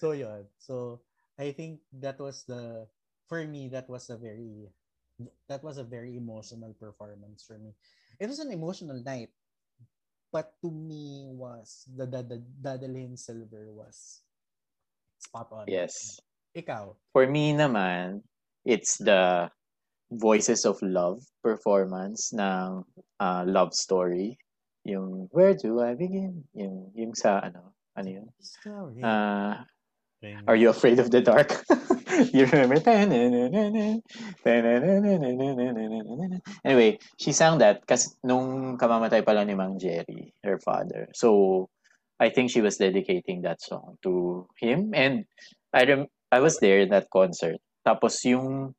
[0.00, 0.48] So yun.
[0.56, 1.04] So
[1.36, 2.88] I think that was the
[3.28, 4.72] for me that was a very
[5.48, 7.74] that was a very emotional performance for me.
[8.18, 9.30] It was an emotional night.
[10.32, 14.24] But to me was the, the, the Dadalhin Silver was
[15.20, 15.68] spot on.
[15.68, 16.20] Yes.
[16.56, 16.96] Ikaw.
[17.12, 18.24] For me naman,
[18.64, 19.52] it's the
[20.12, 22.84] Voices of Love performance ng
[23.20, 24.36] uh, Love Story.
[24.84, 26.44] Yung Where Do I Begin?
[26.56, 28.26] Yung, yung sa ano, ano yun?
[28.40, 29.00] Story.
[29.04, 29.64] Uh,
[30.46, 31.64] Are You Afraid of the Dark?
[32.32, 32.78] you remember?
[36.64, 41.10] Anyway, she sang that kasi nung kamamatay pala ni Mang Jerry, her father.
[41.14, 41.68] So,
[42.22, 44.94] I think she was dedicating that song to him.
[44.94, 45.26] And
[45.74, 47.58] I rem- I was there in that concert.
[47.82, 48.78] Tapos yung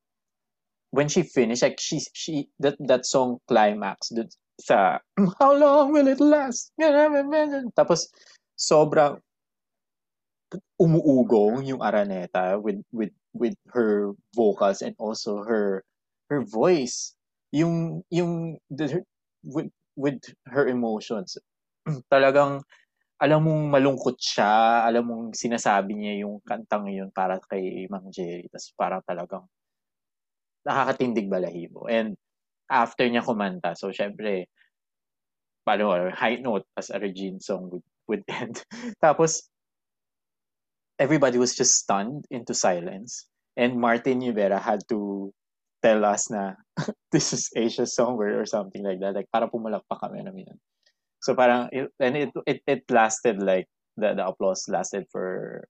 [0.96, 4.32] when she finished, like she she that that song climax that
[4.64, 5.04] sa
[5.44, 6.72] How long will it last?
[7.76, 8.08] Tapos
[8.56, 9.20] sobrang
[10.78, 15.82] umuugong yung Araneta with with with her vocals and also her
[16.30, 17.16] her voice.
[17.54, 19.02] Yung yung the,
[19.46, 21.38] with with her emotions.
[22.14, 22.62] Talagang
[23.22, 28.52] alam mong malungkot siya alam mong sinasabi niya yung kantang yun para kay Mang Jerry
[28.52, 29.48] tas parang talagang
[30.68, 31.88] nakakatindig balahibo.
[31.88, 32.20] And
[32.68, 34.50] after niya kumanta so syempre
[35.64, 38.60] paano high note as a Regine song would would end
[39.04, 39.48] tapos
[41.00, 43.26] everybody was just stunned into silence.
[43.58, 45.34] And Martin Rivera had to
[45.84, 46.54] tell us na
[47.12, 49.14] this is Asia's songbird or something like that.
[49.14, 50.60] Like, para pumalakpak kami namin yun.
[51.22, 55.68] So parang, it, and it, it, it lasted like, the, the applause lasted for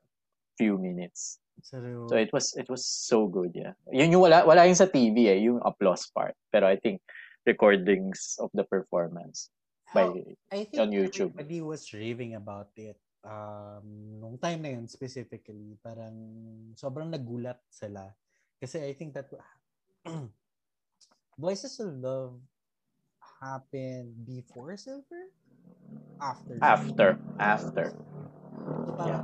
[0.58, 1.40] few minutes.
[1.62, 3.74] So, So it was, it was so good, yeah.
[3.92, 6.34] Yun yung wala, wala yung sa TV eh, yung applause part.
[6.52, 7.02] Pero I think
[7.46, 9.52] recordings of the performance
[9.94, 10.10] by
[10.52, 11.38] I think on YouTube.
[11.38, 12.98] everybody was raving about it.
[13.24, 13.88] Um,
[14.20, 16.16] nung time na yun specifically, parang
[16.76, 18.12] sobrang nagulat sila.
[18.60, 19.32] Kasi I think that
[21.40, 22.38] Voices of Love
[23.42, 25.32] happened before Silver?
[26.22, 26.56] After.
[26.62, 27.08] After.
[27.40, 27.86] After.
[28.88, 29.24] So parang,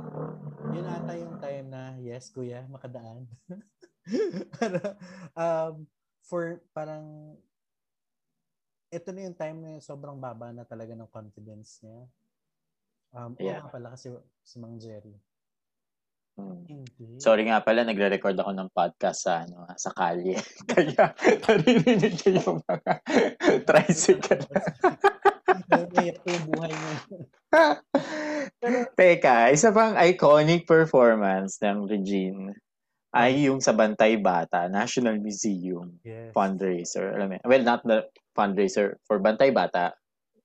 [0.76, 3.24] yun ata yung time na, yes, kuya, makadaan.
[4.56, 4.96] Para,
[5.36, 5.88] um,
[6.24, 7.36] for parang,
[8.90, 12.10] ito na yung time na sobrang baba na talaga ng confidence niya.
[13.10, 13.66] Um, yeah.
[13.66, 14.14] Oo pala kasi
[14.46, 15.18] si Mang Jerry.
[16.40, 16.86] Hmm.
[17.20, 20.38] Sorry nga pala, nagre-record ako ng podcast sa ano sa kalye.
[20.70, 21.12] Kaya
[21.44, 22.92] naririnig ko yung mga
[23.68, 24.46] tricycle.
[25.70, 26.90] Mayroon yung buhay mo.
[28.94, 32.54] Teka, isa pang iconic performance ng Regine
[33.10, 36.30] ay yung sa Bantay Bata National Museum yes.
[36.30, 37.10] fundraiser.
[37.18, 38.06] Alam mo, well, not the
[38.38, 39.98] fundraiser for Bantay Bata,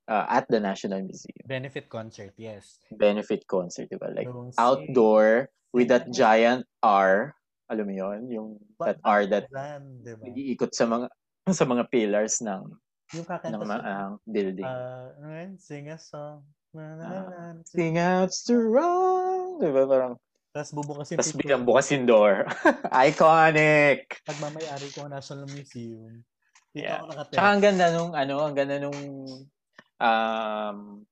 [0.08, 1.46] uh, at the National Museum.
[1.46, 2.80] Benefit concert, yes.
[2.92, 4.14] Benefit concert, diba?
[4.14, 7.36] Like, Don't outdoor, with that giant R.
[7.68, 10.24] Alam mo yon Yung that R that diba?
[10.24, 11.12] nag-iikot sa mga
[11.60, 12.64] sa mga pillars ng
[13.14, 14.66] yung ng mga uh, building.
[14.66, 16.48] Uh, sing a song.
[16.72, 19.60] Na, na, uh, sing out strong.
[19.60, 19.84] Diba?
[19.84, 20.16] Parang
[20.56, 22.48] tapos bubukasin Tapos biglang bukasin door.
[23.12, 24.24] Iconic!
[24.24, 26.24] Pagmamayari ko National Museum.
[26.72, 27.04] Dito yeah.
[27.04, 27.36] ako nakatira.
[27.36, 29.00] Tsaka ang ganda nung, ano, ang ganda nung
[30.00, 31.06] um,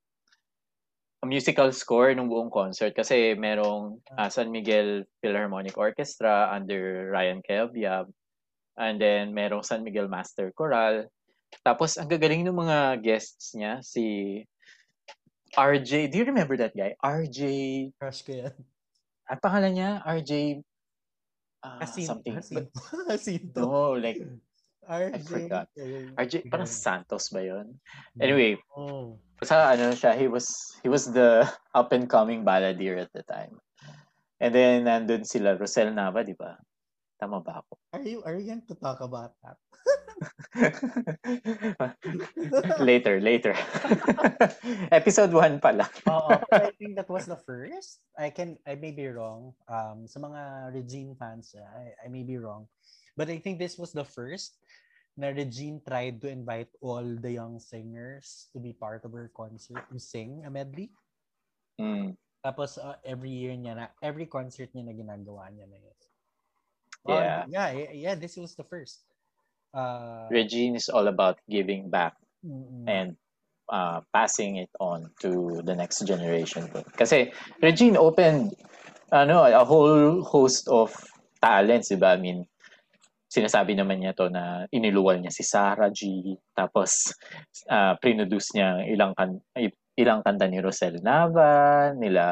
[1.24, 8.12] musical score ng buong concert kasi merong uh, San Miguel Philharmonic Orchestra under Ryan Cayabyab
[8.78, 11.08] and then merong San Miguel Master Choral.
[11.63, 14.41] Tapos ang gagaling ng mga guests niya si
[15.54, 16.98] RJ do you remember that guy?
[17.00, 17.41] RJ
[17.96, 18.56] crush ko yan.
[19.30, 19.91] Ang pangalan niya?
[20.04, 20.60] RJ
[21.63, 22.36] uh, Hasin, something.
[22.36, 22.67] Hasin.
[23.10, 24.19] Hasin no like
[24.89, 25.13] RJ.
[25.13, 25.67] I forgot.
[26.19, 27.80] RJ, parang Santos ba yun?
[28.19, 29.19] Anyway, oh.
[29.43, 33.56] sa ano siya, he was, he was the up and coming balladeer at the time.
[34.43, 36.60] And then, nandun sila, Rosel Nava, di ba?
[37.15, 37.80] Tama ba ako?
[37.96, 39.56] Are you, are you going to talk about that?
[42.80, 43.56] later, later.
[44.91, 45.88] Episode 1 pala.
[46.12, 48.04] Oo, I think that was the first.
[48.19, 49.56] I can, I may be wrong.
[49.72, 52.67] Um, sa mga Regine fans, I, I may be wrong.
[53.15, 54.58] But I think this was the first
[55.17, 59.86] na Regine tried to invite all the young singers to be part of her concert
[59.93, 60.89] to sing a medley.
[61.78, 62.17] Mm.
[62.41, 65.97] Tapos uh, every year niya na every concert niya na ginagawa niya na yun.
[67.04, 67.17] Yeah.
[67.19, 69.04] Uh, yeah, yeah, this was the first.
[69.73, 72.88] Uh, Regine is all about giving back mm-hmm.
[72.88, 73.17] and
[73.69, 76.69] uh, passing it on to the next generation.
[76.95, 78.56] Kasi Regine opened
[79.12, 80.95] ano, a whole host of
[81.41, 82.17] talents, diba?
[82.17, 82.47] I mean,
[83.34, 86.22] sinasabi naman niya to na iniluwal niya si Sarah G.
[86.54, 87.10] Tapos,
[87.65, 89.41] uh, produce niya ilang, kan
[89.98, 92.24] ilang kanta ni Rosel Nava, nila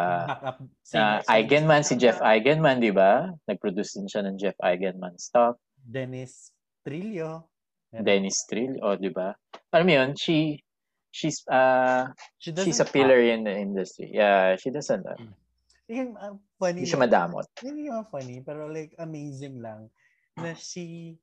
[0.93, 3.33] uh, Eigenman, si Jeff Eigenman, di ba?
[3.49, 5.57] Nag-produce din siya ng Jeff Eigenman stuff.
[5.81, 6.53] Dennis
[6.85, 7.49] Trillo.
[7.89, 9.33] Dennis Trillo, oh, di ba?
[9.73, 10.61] Alam mo yun, she,
[11.09, 12.05] she's, uh,
[12.37, 14.13] she she's a pillar in the industry.
[14.13, 15.01] Yeah, she doesn't.
[15.01, 15.17] Uh,
[15.89, 16.85] yung, uh, funny.
[16.85, 17.49] Hindi siya madamot.
[17.57, 19.89] Hindi yung funny, pero like amazing lang
[20.43, 21.17] na she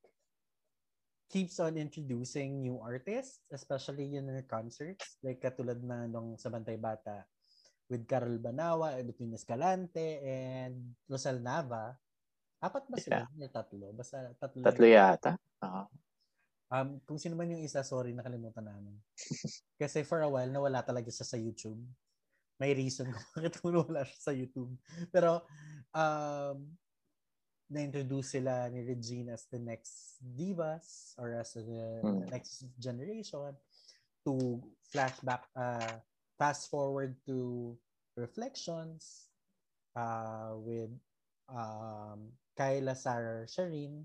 [1.29, 5.21] keeps on introducing new artists, especially in her concerts.
[5.21, 7.29] Like katulad na nung sa Bantay Bata
[7.89, 11.97] with Carol Banawa, between Escalante, and Rosal Nava.
[12.61, 13.25] Apat ba sila?
[13.39, 13.49] Yeah.
[13.49, 13.95] Tatlo?
[13.97, 14.67] Basta tatlo.
[14.67, 15.39] Tatlo yata.
[15.63, 15.87] Uh-huh.
[16.69, 18.93] Um, kung sino man yung isa, sorry, nakalimutan namin.
[19.81, 21.81] Kasi for a while, nawala talaga siya sa YouTube.
[22.61, 24.77] May reason kung bakit wala siya sa YouTube.
[25.09, 25.49] Pero,
[25.97, 26.69] um,
[27.69, 32.25] na-introduce sila ni Regina as the next divas or as the, mm.
[32.33, 33.53] next generation
[34.25, 36.01] to flashback, uh,
[36.41, 37.77] fast forward to
[38.17, 39.29] reflections
[39.97, 40.91] uh, with
[41.49, 44.05] um, Kyla, Sarah, Shireen,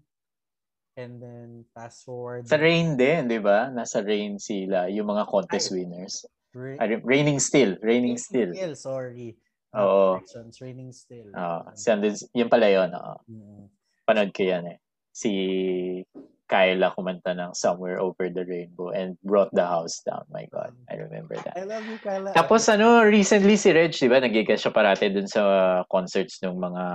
[0.98, 2.48] and then fast forward.
[2.48, 3.72] Sa Rain din, di ba?
[3.74, 6.16] Nasa Rain sila, yung mga contest Ay, winners.
[6.54, 8.54] Ra- Ay, raining still, raining still.
[8.54, 8.76] still.
[8.76, 9.34] Sorry.
[9.78, 10.22] Oo.
[10.54, 11.34] Training still.
[11.34, 11.74] Oo.
[11.74, 12.90] Si Andun, yun pala yun.
[12.94, 13.16] Oo.
[13.26, 13.64] Mm-hmm.
[14.06, 14.78] Panood ko yan eh.
[15.14, 15.32] Si
[16.54, 20.22] Kyla kumanta ng Somewhere Over the Rainbow and brought the house down.
[20.30, 21.58] My God, I remember that.
[21.58, 22.36] I love you, Kyla.
[22.36, 26.86] Tapos ano, recently si Reg, di ba, nagigas siya parate dun sa concerts ng mga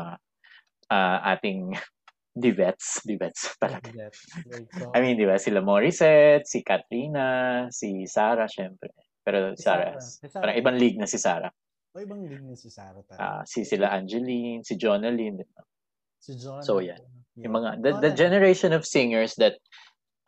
[0.95, 1.75] uh, ating
[2.39, 4.15] divets, divets talaga.
[4.95, 8.95] I mean, di ba, sila Morissette, si Katrina, si Sarah, syempre.
[9.27, 10.31] Pero si Sarah, Sarah.
[10.31, 10.43] Sarah.
[10.45, 11.51] parang ibang league na si Sarah.
[11.99, 13.43] O ibang na si Sarah talaga.
[13.43, 15.43] Uh, si sila Angeline, si Jonaline.
[16.23, 16.63] Si John.
[16.63, 17.03] So yeah.
[17.35, 17.51] yeah.
[17.51, 19.59] Yung mga the, the generation of singers that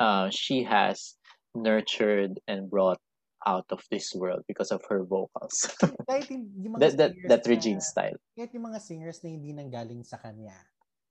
[0.03, 1.15] uh, she has
[1.55, 2.99] nurtured and brought
[3.47, 5.71] out of this world because of her vocals.
[6.11, 8.19] Kahit yung yung mga that that that na- Regine style.
[8.35, 10.59] kahit yung mga singers na hindi nanggaling sa kanya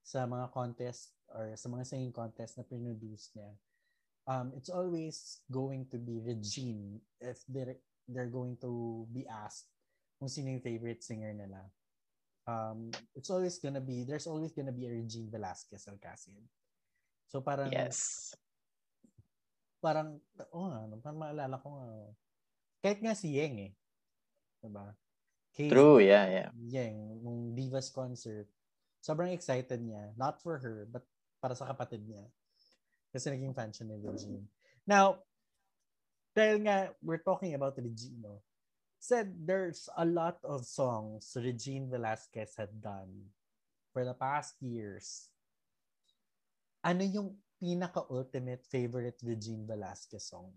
[0.04, 3.54] sa mga contest or sa mga singing contest na produce niya
[4.30, 7.78] um it's always going to be Regine if they're
[8.10, 9.69] they're going to be asked
[10.19, 11.63] kung sino yung favorite singer nila
[12.45, 16.43] um it's always gonna be there's always gonna be a Regine Velasquez Alcacid
[17.32, 18.32] so parang Yes.
[19.79, 20.19] parang
[20.51, 21.88] oh nga, parang maalala ko nga
[22.84, 23.73] kahit nga si Yeng eh
[24.60, 24.91] diba
[25.55, 26.49] Case True, yeah, yeah.
[26.69, 28.47] Yang, nung Divas concert,
[29.01, 30.13] sobrang excited niya.
[30.15, 31.03] Not for her, but
[31.41, 32.29] para sa kapatid niya.
[33.10, 34.45] Kasi naging fan siya ni Regine.
[34.86, 35.19] Now,
[36.38, 38.39] dahil nga, we're talking about Regine, no?
[38.99, 43.31] Said there's a lot of songs Regine Velasquez had done
[43.95, 45.31] for the past years.
[46.83, 50.51] Ano yung pinaka-ultimate favorite Regine Velasquez song?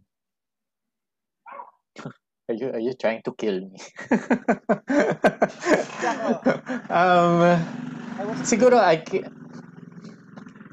[2.51, 3.79] Are you are you trying to kill me?
[6.93, 7.57] Um
[8.43, 9.01] siguro I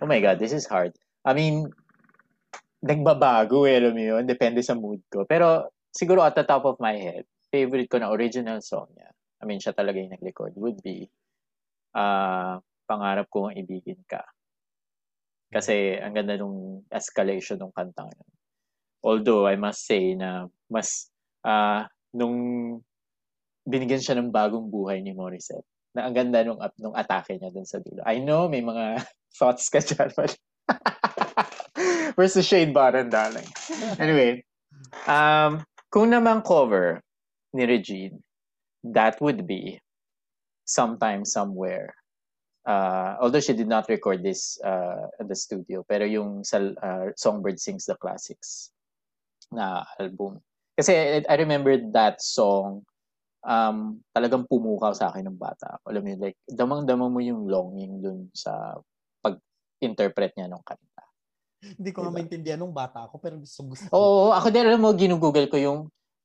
[0.01, 0.97] Oh my god, this is hard.
[1.21, 1.69] I mean,
[2.81, 4.23] nagbabago eh, alam mo yun.
[4.23, 5.27] Depende sa mood ko.
[5.27, 9.09] Pero siguro at the top of my head, favorite ko na original song niya,
[9.41, 11.09] I mean, siya talaga yung nag-record, would be
[11.95, 14.25] uh, Pangarap Kong Ibigin Ka.
[15.49, 18.31] Kasi ang ganda nung escalation ng kantang yun.
[19.01, 21.09] Although, I must say na mas
[21.41, 22.35] ah nung
[23.63, 27.65] binigyan siya ng bagong buhay ni Morissette, na ang ganda nung, nung atake niya dun
[27.65, 28.01] sa dulo.
[28.05, 29.01] I know may mga
[29.39, 30.33] thoughts ka dyan, but
[32.17, 33.47] where's the shade button, darling?
[33.97, 34.45] Anyway,
[35.09, 37.01] um, kung naman cover
[37.53, 38.19] ni Regine,
[38.83, 39.79] that would be
[40.65, 41.93] sometime somewhere.
[42.67, 47.09] Uh, although she did not record this uh, in the studio, pero yung sa uh,
[47.17, 48.69] Songbird Sings the Classics
[49.49, 50.37] na album.
[50.77, 52.85] Kasi I, I remember that song
[53.43, 55.79] um, talagang pumukaw sa akin ng bata.
[55.87, 58.77] Alam mo like, damang-dama mo yung longing dun sa
[59.23, 61.03] pag-interpret niya ng kanta.
[61.59, 62.17] Hindi ko nga Diba?
[62.21, 63.89] maintindihan nung bata ako, pero gusto gusto.
[63.91, 65.79] Oo, ako din, alam mo, ginugoogle ko yung,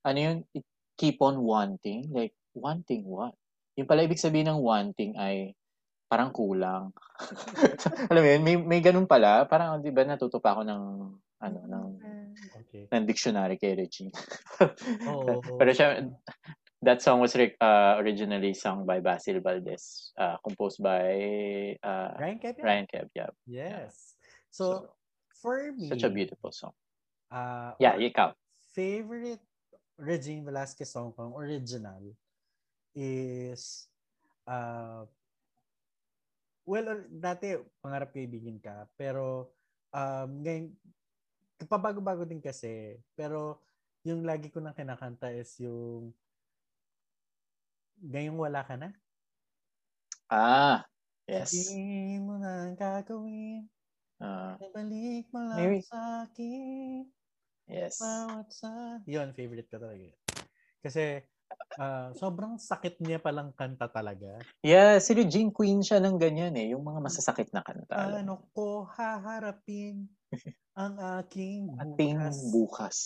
[0.07, 2.11] ano yun, it- keep on wanting.
[2.11, 3.35] Like, wanting what?
[3.75, 5.55] Yung pala ibig sabihin ng wanting ay
[6.07, 6.95] parang kulang.
[8.11, 9.47] alam mo yun, may, may ganun pala.
[9.51, 10.83] Parang, di ba, natuto pa ako ng,
[11.43, 11.87] ano, ng,
[12.55, 12.87] Okay.
[12.87, 14.15] ng dictionary kay Regine.
[15.11, 15.59] Oo.
[15.59, 16.07] Pero siya,
[16.83, 21.11] that song was uh, originally sung by Basil Valdez, uh, composed by
[21.83, 22.63] uh, Ryan Kepia?
[22.63, 23.07] Ryan Keb.
[23.17, 24.15] Yeah, Yes.
[24.55, 24.95] So,
[25.43, 26.75] for me, such a beautiful song.
[27.33, 28.39] uh, Yeah, ikaw.
[28.75, 29.43] favorite
[29.95, 32.03] Regine Velasquez song pang original
[32.95, 33.87] is
[34.47, 35.07] uh,
[36.67, 39.51] well, or- dati pangarap kaibigan ka, pero
[39.95, 40.75] um, ngayon,
[41.71, 43.63] pabago-bago din kasi, pero
[44.03, 46.11] yung lagi ko nang kinakanta is yung
[48.03, 48.91] ngayong wala ka na.
[50.29, 50.83] Ah,
[51.31, 51.71] yes.
[51.71, 53.71] Hindi mo na gagawin.
[54.19, 57.07] Uh, Nabalik mo lang Maybe- sa akin.
[57.69, 58.01] Yes.
[58.01, 59.01] Bawat sa...
[59.05, 60.09] Yun, favorite ko talaga.
[60.85, 61.21] Kasi
[61.81, 64.41] ah, sobrang sakit niya palang kanta talaga.
[64.61, 68.21] Yeah, si Regine Queen siya ng ganyan eh, yung mga masasakit na kanta.
[68.21, 70.07] Ano ko haharapin
[70.81, 72.37] ang aking Ating bukas.
[72.51, 72.97] bukas.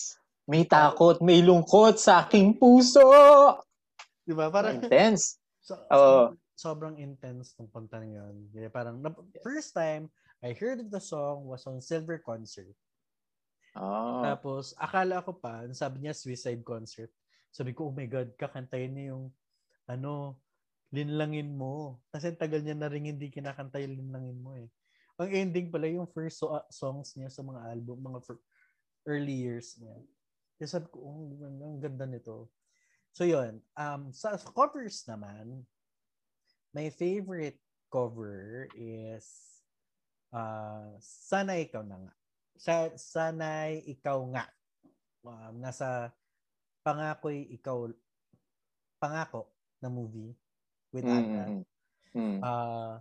[0.49, 3.05] May takot, may lungkot sa aking puso.
[4.25, 4.49] Di ba?
[4.49, 5.37] Parang Intense.
[5.67, 6.33] so, Oo.
[6.57, 8.49] sobrang intense ng kanta yun.
[8.73, 8.99] Parang
[9.45, 10.09] first time
[10.41, 12.73] I heard the song was on Silver Concert.
[13.79, 14.19] Oh.
[14.27, 17.07] Tapos, akala ko pa, sabi niya suicide concert.
[17.47, 19.31] Sabi ko, oh my God, kakantayin niya yung,
[19.87, 20.35] ano,
[20.91, 22.03] linlangin mo.
[22.11, 24.67] Kasi tagal niya na rin hindi kinakanta linlangin mo eh.
[25.19, 28.45] Ang ending pala yung first so- songs niya sa mga album, mga fir-
[29.07, 29.95] early years niya.
[30.59, 32.51] Kaya sabi ko, oh, ang ganda nito.
[33.15, 35.63] So yun, um, sa covers naman,
[36.75, 37.57] my favorite
[37.89, 39.25] cover is
[40.29, 42.18] uh, Sana Ikaw na nga.
[42.59, 44.51] Sa, sana'y ikaw nga.
[45.23, 46.11] Um, nasa
[46.83, 47.87] Pangako'y Ikaw,
[48.99, 49.47] Pangako
[49.79, 50.35] na movie
[50.91, 51.47] with Anna.
[51.47, 51.63] Mm,
[52.11, 52.39] mm, mm.
[52.43, 52.95] Uh,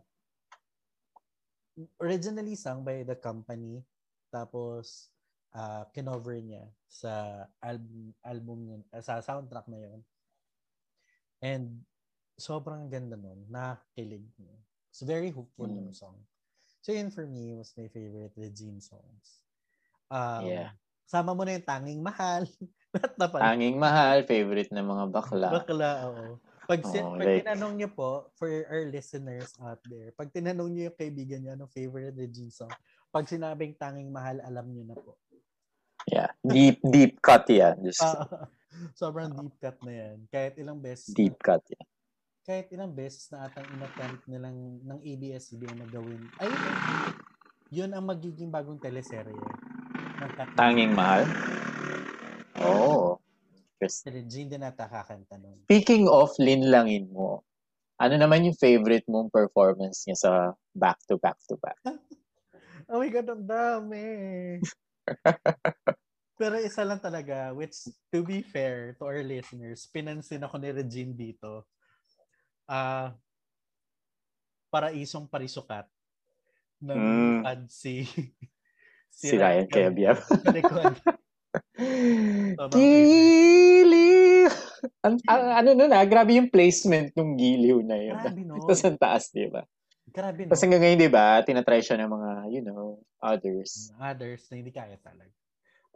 [1.99, 3.83] originally sung by the company,
[4.31, 5.11] tapos
[5.55, 10.01] uh, kinover niya sa album, album niya, uh, sa soundtrack na yun.
[11.43, 11.83] And
[12.39, 13.47] sobrang ganda nun.
[13.51, 14.27] Nakakilig.
[14.91, 15.87] It's very hopeful Mm.
[15.87, 16.19] yung song.
[16.83, 19.43] So yun for me was my favorite Regine songs.
[20.09, 20.71] Um, Yeah.
[21.05, 22.45] Sama mo na yung Tanging Mahal.
[22.95, 23.43] Lahat na pala.
[23.45, 25.49] Tanging mahal, favorite ng mga bakla.
[25.53, 26.41] Bakla, oo.
[26.65, 30.69] Pag, si- Oo, pag like- tinanong niyo po, for our listeners out there, pag tinanong
[30.69, 32.73] niyo yung kaibigan niyo, anong favorite Regine song,
[33.09, 35.17] pag sinabing tanging mahal, alam niyo na po.
[36.05, 36.33] Yeah.
[36.41, 37.77] Deep, deep cut yan.
[37.83, 38.49] Just, Ah,
[39.01, 40.17] Sobrang deep cut na yan.
[40.27, 41.13] Kahit ilang beses.
[41.13, 41.87] Deep cut yan.
[42.41, 46.25] Kahit ilang beses na atang inattempt nilang ng ABS-CBN na gawin.
[46.37, 46.49] Ay,
[47.69, 49.37] yun ang magiging bagong teleserye.
[50.59, 51.23] Tanging mahal?
[52.67, 52.75] Oo.
[52.75, 53.87] Oh.
[53.87, 55.63] Si Regine din ata kakanta nun.
[55.71, 57.47] Speaking of linlangin mo,
[58.03, 60.31] ano naman yung favorite mong performance niya sa
[60.75, 61.79] back to back to back?
[62.89, 64.07] Oh my God, ang dami.
[66.41, 71.13] Pero isa lang talaga, which to be fair to our listeners, pinansin ako ni Regine
[71.13, 71.69] dito.
[72.65, 73.13] Ah,
[74.73, 75.85] paraisong parisukat
[76.81, 77.45] ng Mm.
[77.45, 77.69] ad
[79.11, 79.67] si Si Ryan.
[79.69, 80.97] Sobrang
[82.75, 84.47] Giliw!
[85.03, 88.19] Ang, ang, ano nun ah, grabe yung placement ng giliw na yun.
[88.19, 88.55] Grabe no.
[88.63, 89.65] Tapos ang taas, di ba?
[90.11, 90.51] Grabe no.
[90.53, 93.91] Tapos hanggang ngayon, di ba, tinatry siya ng mga, you know, others.
[93.99, 95.33] Others na hindi kaya talaga.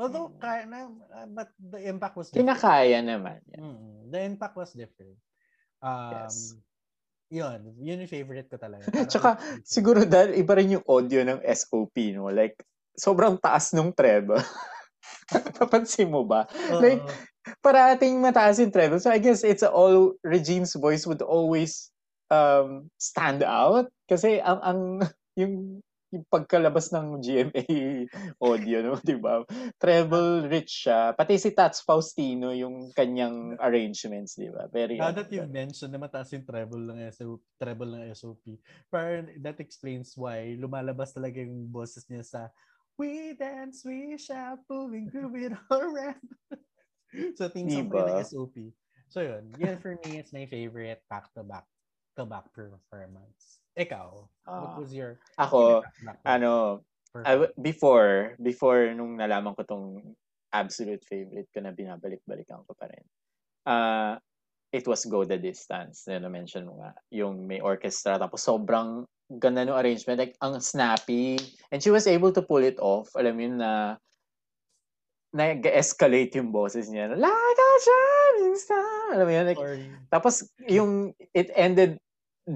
[0.00, 3.38] Although, kaya na, uh, but the impact was Kinakaya naman.
[3.54, 3.60] Yan.
[3.60, 5.14] Mm, the impact was different.
[5.84, 6.56] Um, Yes.
[7.32, 8.84] Yun, yun yung favorite ko talaga.
[9.10, 12.28] Tsaka, siguro dahil iba rin yung audio ng SOP, no?
[12.28, 12.60] Like,
[12.96, 14.40] sobrang taas nung treble.
[15.58, 16.44] Papansin mo ba?
[16.72, 16.80] Oo.
[16.80, 17.02] like,
[17.58, 19.02] Parating mataas yung treble.
[19.02, 21.90] So I guess it's all, Regine's voice would always
[22.30, 23.90] um, stand out.
[24.06, 24.80] Kasi ang, ang
[25.40, 25.82] yung,
[26.12, 27.66] yung pagkalabas ng GMA
[28.46, 29.42] audio, no, di ba?
[29.80, 31.16] Treble rich siya.
[31.18, 34.70] Pati si Tats Faustino, yung kanyang arrangements, di ba?
[34.70, 38.44] Very, Now ano, that you mentioned na mataas yung treble ng SOP, treble ng SOP,
[38.92, 42.40] parang that explains why lumalabas talaga yung boses niya sa
[43.00, 46.20] We dance, we shout, moving, grooving around.
[47.38, 48.04] so, theme song Diba?
[48.04, 48.56] pa ng SOP.
[49.08, 49.48] So, yun.
[49.56, 51.64] Yun for me is my favorite back-to-back
[52.16, 53.64] to-back performance.
[53.80, 54.08] Ikaw,
[54.44, 56.84] what Ah, was your ako, back-to-back ano?
[57.24, 60.16] I before, before nung nalaman ko tong
[60.52, 63.04] absolute favorite ko na binabalik-balikan ko pa rin.
[63.64, 64.16] Uh,
[64.72, 66.08] it was Go the Distance.
[66.08, 66.92] Na na-mention mo nga.
[67.12, 68.16] Yung may orchestra.
[68.16, 69.04] Tapos sobrang
[69.38, 70.18] ganda ng arrangement.
[70.18, 71.40] Like, ang snappy.
[71.70, 73.12] And she was able to pull it off.
[73.16, 73.96] Alam mo yun na
[75.32, 77.16] nag-escalate yung boses niya.
[77.16, 79.16] Like a shining star.
[79.16, 79.46] Alam mo yun?
[79.48, 79.88] Like, Sorry.
[80.12, 80.34] tapos
[80.68, 81.96] yung it ended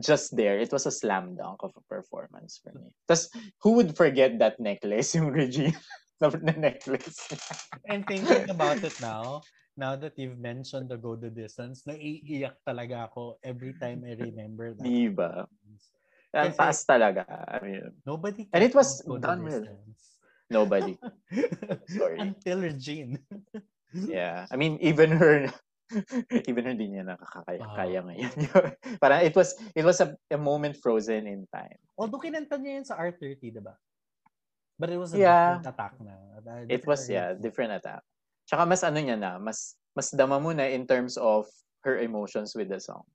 [0.00, 0.60] just there.
[0.60, 2.92] It was a slam dunk of a performance for me.
[3.08, 3.32] Tapos
[3.64, 5.76] who would forget that necklace, yung Regine
[6.20, 7.32] na, na necklace.
[7.88, 9.40] And thinking about it now,
[9.76, 14.76] now that you've mentioned the go the distance, naiiyak talaga ako every time I remember
[14.76, 14.84] that.
[14.84, 15.48] Di ba?
[16.36, 17.24] Ang taas talaga.
[17.48, 19.64] I mean, Nobody And it was done well.
[20.52, 20.94] nobody.
[21.96, 22.20] Sorry.
[22.20, 23.18] Until Regine.
[23.96, 24.44] Yeah.
[24.52, 25.48] I mean, even her
[26.50, 28.34] even her di niya nakakaya kaya ngayon.
[29.00, 31.80] Parang it was it was a, a moment frozen in time.
[31.96, 33.72] Although kinanta niya yun sa R30, diba?
[34.76, 35.56] But it was a Yeah.
[35.56, 36.12] different attack na.
[36.44, 38.02] Uh, It was different yeah, different attack.
[38.44, 41.48] Tsaka mas ano niya na, mas mas dama mo na in terms of
[41.88, 43.06] her emotions with the song.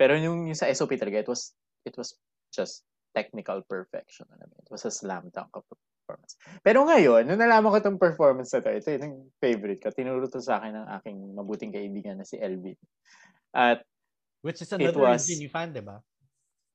[0.00, 1.52] Pero yung, yung sa SOP talaga, it was
[1.84, 2.16] it was
[2.54, 4.26] just technical perfection.
[4.30, 6.34] Alam mo, It was a slam dunk of performance.
[6.62, 9.90] Pero ngayon, nung nalaman ko itong performance na to, ito yung favorite ko.
[9.90, 12.78] Tinuro to sa akin ng aking mabuting kaibigan na si Elvin.
[13.50, 13.82] At
[14.40, 16.04] Which is another was- Regine fan, diba?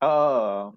[0.01, 0.73] Oo.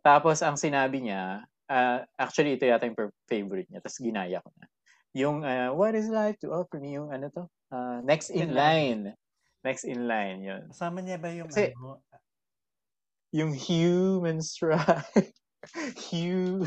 [0.00, 4.66] Tapos ang sinabi niya, ah, actually ito yata yung favorite niya, tapos ginaya ko na.
[5.12, 7.44] Yung ah, what is life to offer me, yung ano to?
[7.68, 9.02] Ah, next in In line.
[9.10, 9.18] line.
[9.60, 10.70] Next in line, yun.
[10.70, 11.98] Kasama niya ba yung Kasi- ano?
[13.30, 15.06] Yung human stride.
[16.10, 16.66] Hugh.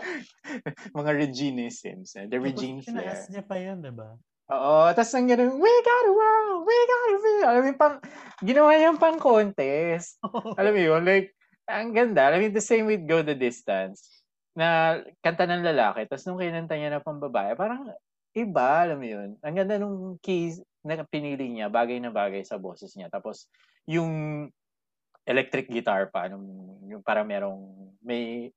[0.96, 2.16] Mga Reginisms.
[2.16, 2.26] eh.
[2.26, 3.30] The Regine Tapos tinaas flair.
[3.30, 4.10] niya pa yun, diba?
[4.50, 4.90] Oo.
[4.90, 7.44] Tapos ang ganun, we got a world, we got a world.
[7.46, 7.96] Alam mo, pang,
[8.42, 10.18] ginawa niyang pang contest.
[10.58, 11.30] Alam mo yun, like,
[11.70, 12.34] ang ganda.
[12.34, 14.26] I mean, the same with Go the Distance.
[14.58, 17.86] Na kanta ng lalaki, tapos nung kinanta niya na pang babae, parang
[18.34, 19.38] iba, alam mo yun.
[19.46, 23.06] Ang ganda nung keys na pinili niya, bagay na bagay sa boses niya.
[23.06, 23.46] Tapos,
[23.86, 24.10] yung
[25.30, 28.50] electric guitar pa, nung, yung parang merong, may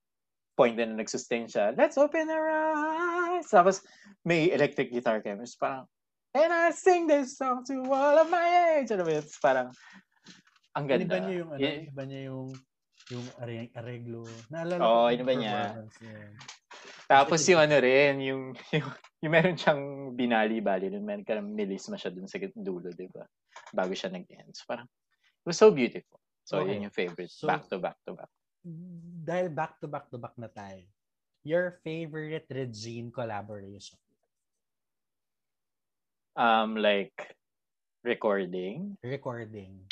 [0.58, 3.46] point na nagsustain siya, let's open our eyes.
[3.50, 3.86] Tapos,
[4.26, 5.38] may electric guitar kayo.
[5.38, 5.86] Tapos parang,
[6.34, 8.90] and I sing this song to all of my age.
[8.90, 9.06] Ano?
[9.06, 9.70] Tapos parang,
[10.74, 11.06] ang ganda.
[11.06, 12.48] Iniba niya yung ano, Y- iniba niya yung
[13.12, 14.24] yung are- areglo.
[14.50, 15.58] Naalala ko yung iniba niya.
[16.02, 16.18] niya.
[17.06, 18.42] Tapos yung ano rin, yung,
[18.74, 18.90] yung,
[19.22, 19.84] yung meron siyang
[20.16, 23.28] binali-bali dun, meron ka melisma siya dun sa dulo, di ba?
[23.76, 24.56] Bago siya nag-end.
[24.56, 26.23] So parang, it was so beautiful.
[26.44, 26.76] So, Okay.
[26.76, 27.32] yun yung favorite.
[27.32, 28.32] So- back to back to back.
[29.24, 30.84] Dahil back to back to back na tayo.
[31.44, 34.00] Your favorite Regine collaboration?
[36.36, 37.36] Um, like,
[38.04, 38.96] recording.
[39.04, 39.84] Recording.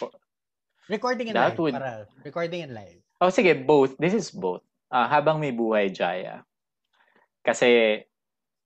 [0.87, 1.59] Recording and That live.
[1.59, 2.99] would- Para, recording and live.
[3.21, 3.93] Oh, sige, both.
[3.99, 4.63] This is both.
[4.89, 6.43] Ah, habang may buhay, Jaya.
[7.45, 8.01] Kasi,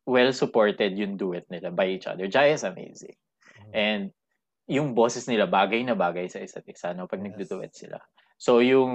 [0.06, 2.30] well-supported yung duet nila by each other.
[2.30, 3.18] Jaya is amazing.
[3.74, 4.14] And
[4.66, 7.30] yung boses nila bagay na bagay sa isa't isa no pag Yes.
[7.30, 7.98] nagduduet sila.
[8.36, 8.94] So yung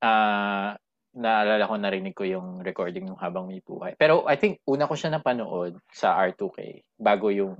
[0.00, 0.74] ah
[1.14, 3.94] naalala ko narinig ko yung recording ng Habang May Buhay.
[3.94, 7.54] Pero I think una ko siya napanood sa R2K bago yung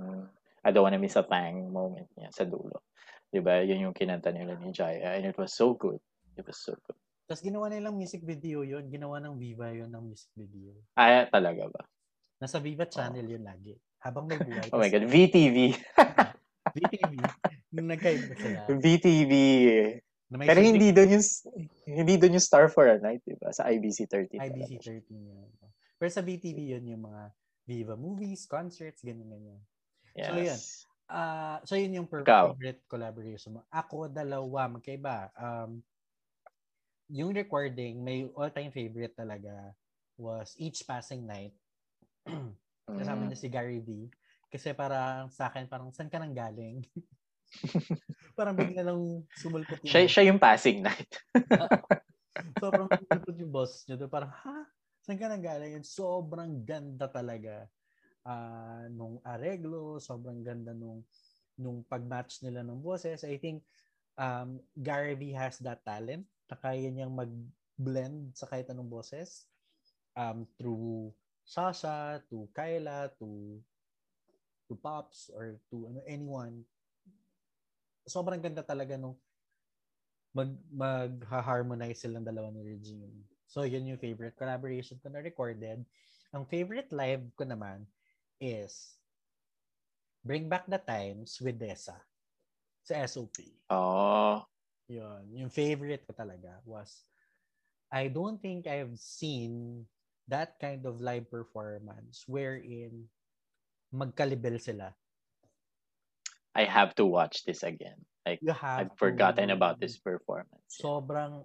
[0.65, 2.83] I don't wanna miss a thing moment niya sa dulo.
[3.29, 3.61] 'Di ba?
[3.61, 6.01] Yun yung kinanta nila ni Jaya and it was so good.
[6.35, 6.99] It was so good.
[7.25, 8.85] Tapos ginawa nilang music video yun.
[8.89, 10.77] Ginawa ng Viva yun ng music video.
[10.93, 11.81] Ah, talaga ba?
[12.37, 13.73] Nasa Viva channel yun lagi.
[14.03, 14.69] Habang may buhay.
[14.69, 15.09] Oh my God.
[15.09, 15.57] VTV.
[16.75, 17.13] VTV.
[17.71, 18.59] Nung nagkaiba sila.
[18.67, 19.33] VTV.
[20.25, 21.25] Na Pero hindi doon yung
[21.85, 23.53] hindi doon yung Star for a Night, 'di ba?
[23.53, 24.41] Sa IBC 13.
[24.41, 25.47] IBC 13 yun.
[25.95, 27.31] Pero sa VTV yun yung mga
[27.65, 29.59] Viva movies, concerts, ganyan ganyan.
[30.13, 30.27] Yes.
[30.27, 30.59] So, yun.
[31.05, 33.61] Ah, so yun yung per- favorite collaboration mo.
[33.69, 35.29] Ako dalawa magkaiba.
[35.37, 35.81] Um
[37.05, 39.77] yung recording, may all-time favorite talaga
[40.17, 41.53] was Each Passing Night.
[42.89, 43.29] Kasama Mm.
[43.29, 44.09] niya si Gary V.
[44.55, 46.79] Kasi parang sa akin, parang saan ka nang galing?
[48.39, 51.11] parang bigla lang sumulpot yung Siya, siya yung passing night.
[52.63, 54.07] sobrang sumulpot yung boss niya.
[54.07, 54.63] Parang, ha?
[55.03, 55.75] Saan ka nang galing?
[55.75, 57.67] And sobrang ganda talaga
[58.23, 59.99] ah, nung areglo.
[59.99, 61.03] Sobrang ganda nung
[61.59, 63.27] nung pag-match nila ng boses.
[63.27, 63.59] I think
[64.15, 69.47] um, Gary V has that talent na kaya niyang mag-blend sa kahit anong boses
[70.15, 71.11] um, through
[71.45, 73.59] Sasha, to Kyla, to
[74.69, 76.65] to Pops, or to ano, anyone.
[78.05, 79.17] Sobrang ganda talaga nung
[80.35, 83.23] mag mag-harmonize silang dalawa ni Regine.
[83.47, 85.85] So, yun yung favorite collaboration ko na recorded.
[86.35, 87.87] Ang favorite live ko naman
[88.41, 88.99] is
[90.25, 91.95] Bring Back the Times with Dessa
[92.83, 93.45] sa SOP.
[93.71, 94.43] Oh.
[94.91, 95.23] Yun.
[95.33, 97.05] Yung favorite ko talaga was
[97.93, 99.85] I don't think I've seen
[100.27, 103.05] that kind of live performance wherein
[103.91, 104.89] magkalibel sila.
[106.55, 107.99] I have to watch this again.
[108.23, 110.65] Like I've forgotten to- about this performance.
[110.71, 111.43] Sobrang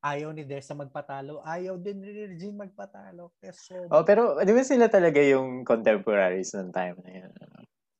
[0.00, 1.42] ayaw ni Dessa magpatalo.
[1.42, 3.34] Ayaw din ni Regine magpatalo.
[3.42, 7.32] Sobrang Oh, pero di ba sila talaga yung contemporaries ng time na yun?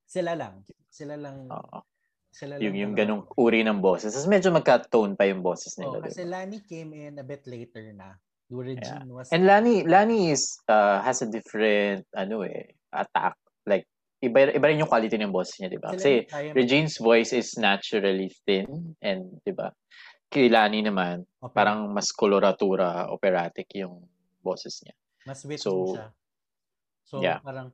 [0.07, 0.63] sila lang.
[0.87, 1.51] Sila lang.
[1.51, 1.83] Oo.
[2.31, 4.15] Sila lang Yung, yung ganong uri ng boses.
[4.15, 5.99] Tapos medyo magka-tone pa yung boses Oh, nila.
[5.99, 6.39] di kasi ba?
[6.39, 8.15] Lani came in a bit later na.
[8.47, 13.37] Regine was And Lani, Lani is, uh, has a different, ano eh, attack.
[13.69, 13.85] Like,
[14.25, 15.93] iba, iba rin yung quality ng boses niya, di ba?
[15.93, 16.25] Kasi
[16.57, 19.71] Regine's voice is naturally thin and, di ba?
[20.27, 21.55] Kay Lani naman, opera.
[21.55, 24.03] parang mas coloratura, operatic yung
[24.43, 24.95] boses niya.
[25.27, 26.09] Mas witty So, siya.
[27.07, 27.39] So, yeah.
[27.39, 27.71] parang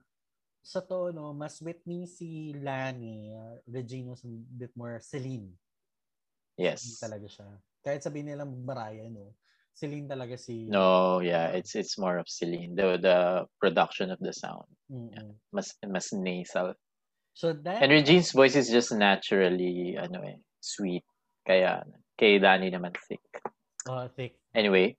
[0.63, 3.33] sa tono, mas witty si Lani.
[3.33, 5.51] Uh, Regine was a bit more Celine.
[6.61, 6.85] Yes.
[6.85, 7.49] Celine talaga siya.
[7.83, 9.35] Kahit sabihin nilang Mariah, no?
[9.73, 10.69] Celine talaga si...
[10.69, 12.77] No, yeah, it's it's more of Celine.
[12.77, 13.19] The the
[13.59, 14.69] production of the sound.
[14.93, 15.41] Mm-mm.
[15.51, 16.77] Mas mas nasal.
[17.33, 17.81] So that...
[17.83, 21.03] And Regine's voice is just naturally ano eh, sweet.
[21.43, 21.83] Kaya
[22.21, 23.25] kay Dani naman thick.
[23.89, 24.39] Oh, thick.
[24.55, 24.95] Anyway,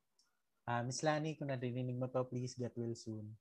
[0.64, 3.36] Ah, Miss Lani, kung narinig mo to, please get well soon.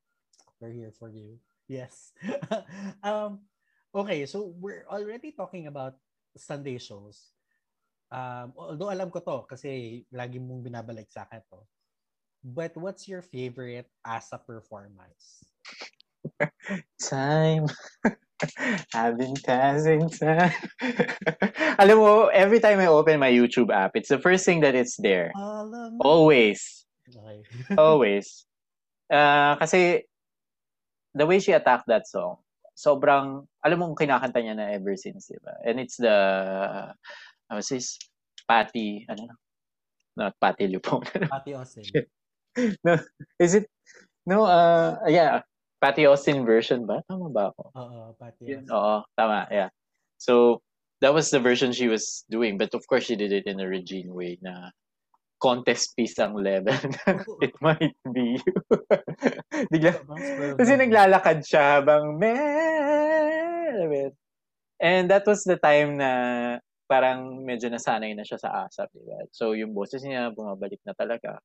[0.58, 1.38] We're here for you.
[1.70, 2.10] Yes.
[3.06, 3.46] um,
[3.94, 5.94] okay, so we're already talking about
[6.34, 7.30] Sunday shows.
[8.12, 11.64] Um, although alam ko to kasi lagi mong binabalik sa akin to.
[12.44, 15.40] But what's your favorite ASA performance?
[17.00, 17.66] time.
[18.94, 20.52] I've been passing time.
[21.82, 24.98] Alam mo, every time I open my YouTube app, it's the first thing that it's
[24.98, 25.30] there.
[26.02, 26.84] Always.
[27.06, 27.46] Okay.
[27.78, 28.44] Always.
[29.06, 30.02] Uh, kasi
[31.14, 32.42] the way she attacked that song,
[32.74, 35.54] sobrang, alam mo kinakanta niya na ever since, di ba?
[35.62, 36.16] And it's the,
[37.53, 37.98] uh, what's this?
[38.48, 39.28] Patty, ano?
[40.16, 41.05] Not Patty Lupon.
[41.28, 41.84] Pati Austin.
[42.84, 42.98] no,
[43.38, 43.68] is it?
[44.24, 45.42] No, uh, yeah.
[45.80, 47.03] Patty Austin version ba?
[47.11, 47.62] Tama ba ako?
[47.76, 48.76] Oo, Pati Yun, Austin.
[48.76, 49.68] Oo, tama, yeah.
[50.16, 50.62] So,
[51.03, 52.57] that was the version she was doing.
[52.57, 54.70] But of course, she did it in a Regine way na
[55.42, 56.78] contest piece ang level.
[57.44, 58.55] It might be you.
[59.74, 59.98] Bigla,
[60.55, 64.14] kasi naglalakad siya habang yun?
[64.78, 66.11] And that was the time na
[66.93, 69.18] parang medyo nasanay na siya sa ASAP, di ba?
[69.38, 71.40] So yung boses niya bumabalik na talaga.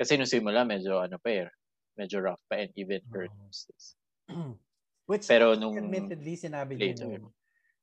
[0.00, 1.48] Kasi nung simula medyo ano pa eh,
[2.00, 3.32] medyo rough pa and even hurt.
[3.32, 3.50] Oo.
[5.10, 7.32] Which Pero nung admittedly sinabi niya later, nung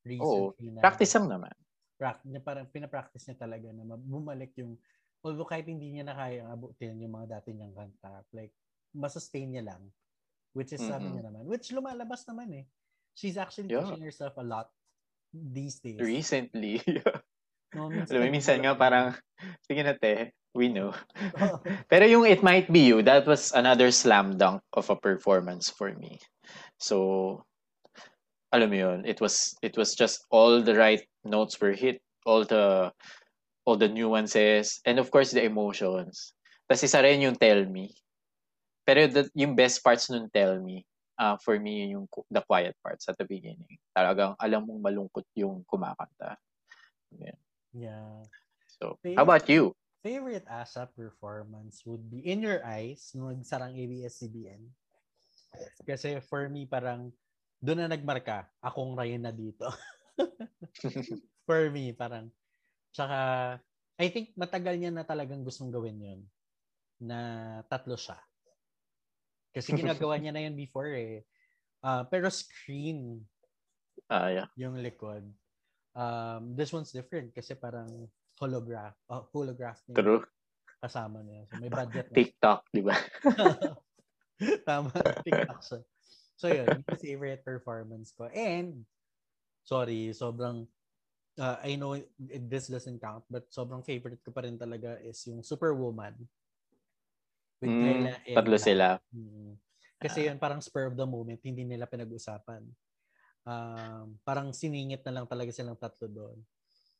[0.06, 1.53] recently na practice lang naman.
[1.99, 4.76] prac- niya parang pinapractice niya talaga na ma- bumalik yung
[5.26, 8.53] although kahit hindi niya na kaya abutin yung mga dati niyang kanta like
[8.93, 9.84] masustain niya lang
[10.56, 11.16] which is sabi Mhm.
[11.16, 12.66] niya naman which lumalabas naman eh
[13.16, 13.82] she's actually Yeah.
[13.82, 14.70] pushing herself a lot
[15.36, 16.79] these days Recently.
[17.75, 19.11] no, Alam mo, minsan nga parang,
[19.67, 20.95] sige na te, we know.
[21.91, 25.91] Pero yung It Might Be You, that was another slam dunk of a performance for
[25.91, 26.17] me.
[26.79, 27.43] So,
[28.55, 32.47] alam mo yun, it was it was just all the right notes were hit, all
[32.47, 32.88] the
[33.67, 36.31] all the nuances, and of course the emotions.
[36.65, 37.91] Tapos isa rin yung Tell Me.
[38.88, 40.88] Pero the, yung best parts nun Tell Me,
[41.20, 43.80] uh, for me, yung the quiet parts at the beginning.
[43.95, 46.38] Talagang alam mong malungkot yung kumakanta.
[47.16, 47.39] Yeah.
[47.74, 48.13] yeah.
[48.80, 49.72] So, favorite, how about you?
[50.03, 54.61] Favorite ASAP performance would be In Your Eyes, nung nagsarang ABS-CBN.
[55.88, 57.09] Kasi for me, parang
[57.63, 59.66] doon na nagmarka, akong Ryan na dito.
[61.47, 62.30] for me, parang,
[62.91, 63.18] tsaka,
[63.95, 66.22] I think matagal niya na talagang gustong gawin yun
[66.99, 67.18] na
[67.68, 68.20] tatlo siya.
[69.56, 71.24] Kasi ginagawa niya na yun before eh.
[71.80, 73.24] Uh, pero screen
[74.12, 74.47] uh, yeah.
[74.60, 75.24] yung likod.
[75.95, 78.99] Um, this one's different kasi parang holograph.
[79.08, 79.95] Uh, holograph niya.
[80.03, 80.24] True.
[80.84, 81.47] Kasama niya.
[81.47, 82.16] So may budget na.
[82.20, 82.99] TikTok, di ba?
[84.68, 84.91] Tama.
[85.24, 85.80] TikTok siya.
[86.36, 88.28] So yun, yung favorite performance ko.
[88.28, 88.84] And,
[89.64, 90.68] sorry, sobrang,
[91.39, 91.95] uh, I know
[92.28, 96.20] this doesn't count, but sobrang favorite ko pa rin talaga is yung Superwoman.
[97.66, 98.88] With mm, Kayla and tatlo sila.
[99.09, 99.51] Mm.
[99.97, 102.61] Kasi yun, parang spur of the moment, hindi nila pinag-usapan.
[103.45, 106.38] Um, parang siningit na lang talaga silang tatlo doon.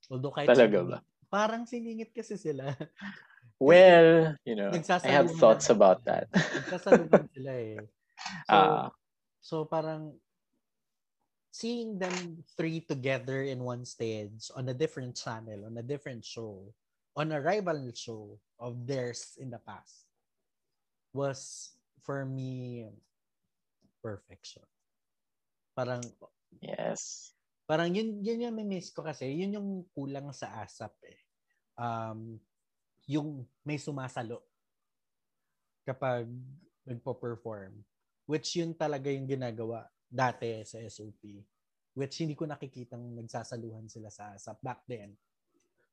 [0.09, 0.99] Although kahit talaga siningit, ba?
[1.30, 2.74] Parang siningit kasi sila.
[3.61, 6.26] well, you know, I have thoughts na, about that.
[6.34, 7.82] nagsasalubong sila eh.
[8.49, 8.88] So, uh,
[9.41, 10.18] so parang
[11.53, 16.74] seeing them three together in one stage on a different channel, on a different show,
[17.13, 20.05] on a rival show of theirs in the past
[21.16, 21.72] was
[22.03, 22.84] for me
[24.03, 24.68] perfection.
[25.72, 26.03] Parang
[26.59, 27.32] yes.
[27.66, 31.20] Parang yun yun yung miss ko kasi yun yung kulang sa ASAP eh.
[31.80, 32.38] Um
[33.07, 34.43] yung may sumasalo
[35.88, 36.28] kapag
[36.86, 37.78] nagpo-perform
[38.26, 41.22] which yun talaga yung ginagawa dati sa SOP
[41.95, 45.16] which hindi ko nakikitang nagsasaluhan sila sa ASAP back then.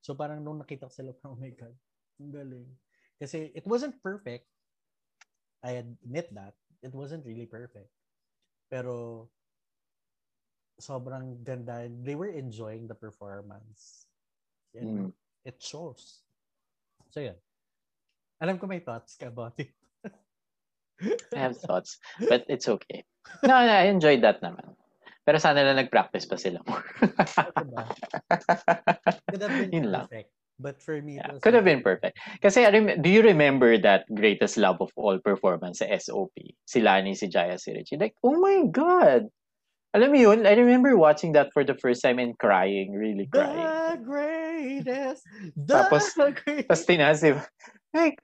[0.02, 1.72] So parang nung nakita ko sila, oh my God,
[2.18, 2.68] ang galing.
[3.22, 4.50] Kasi it wasn't perfect,
[5.62, 7.90] I admit that it wasn't really perfect.
[8.70, 9.28] Pero
[10.82, 11.86] sobrang ganda.
[11.86, 14.06] They were enjoying the performance.
[14.74, 15.12] And mm.
[15.44, 16.26] it shows.
[17.10, 17.38] So yun.
[18.42, 19.70] Alam ko may thoughts ka about it.
[21.34, 21.98] I have thoughts,
[22.28, 23.04] but it's okay.
[23.42, 24.74] No, no, I enjoyed that naman.
[25.22, 26.82] Pero sana na nag-practice pa sila more.
[27.62, 27.86] diba?
[29.30, 30.30] Could have been Yun perfect.
[30.34, 30.41] Lang.
[30.60, 32.18] But for me, yeah, could have been perfect.
[32.40, 32.62] Kasi
[33.00, 36.34] do you remember that greatest love of all performance sa SOP?
[36.64, 37.98] Si Lani, si Jaya, si Richie.
[37.98, 39.26] Like, oh my God!
[39.92, 43.60] Alam mo yun, I remember watching that for the first time and crying, really crying.
[43.60, 45.20] The greatest,
[45.56, 46.68] the tapos, greatest.
[46.68, 47.36] Tapos tinasib.
[47.92, 48.16] Like,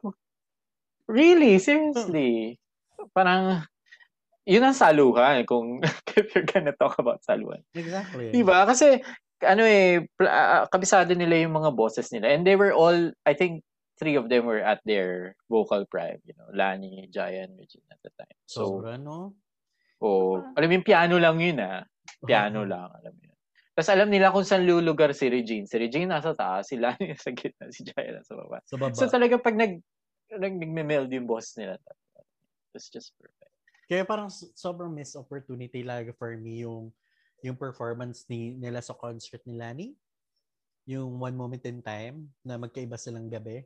[1.05, 1.61] really?
[1.61, 2.57] Seriously?
[3.13, 3.69] Parang,
[4.49, 5.85] yun ang saluhan kung
[6.17, 7.61] if you're gonna talk about saluhan.
[7.77, 8.33] Exactly.
[8.33, 8.65] Diba?
[8.65, 9.05] Kasi
[9.43, 12.35] ano eh, uh, kabisado nila yung mga bosses nila.
[12.35, 13.63] And they were all, I think,
[13.99, 16.23] three of them were at their vocal prime.
[16.27, 18.39] You know, Lani, Jaya, and Regine at the time.
[18.47, 19.35] So, Sobra, no?
[19.99, 20.55] Oh, ah.
[20.55, 21.83] alam mo yung piano lang yun ah.
[22.23, 23.39] Piano lang, alam mo yun.
[23.75, 25.67] Tapos alam nila kung saan lulugar si Regine.
[25.67, 28.59] Si Regine nasa taas, si Lani nasa gitna, si Jaya nasa baba.
[28.67, 28.95] Sa baba.
[28.95, 29.79] So talaga pag nag,
[30.35, 31.79] nag nagme-meld yung boss nila.
[32.75, 33.55] It's just perfect.
[33.89, 36.93] Kaya parang sobrang missed opportunity talaga for me yung
[37.43, 39.89] yung performance ni nila sa concert ni Lani.
[40.89, 43.61] Yung One Moment in Time na magkaiba silang gabi.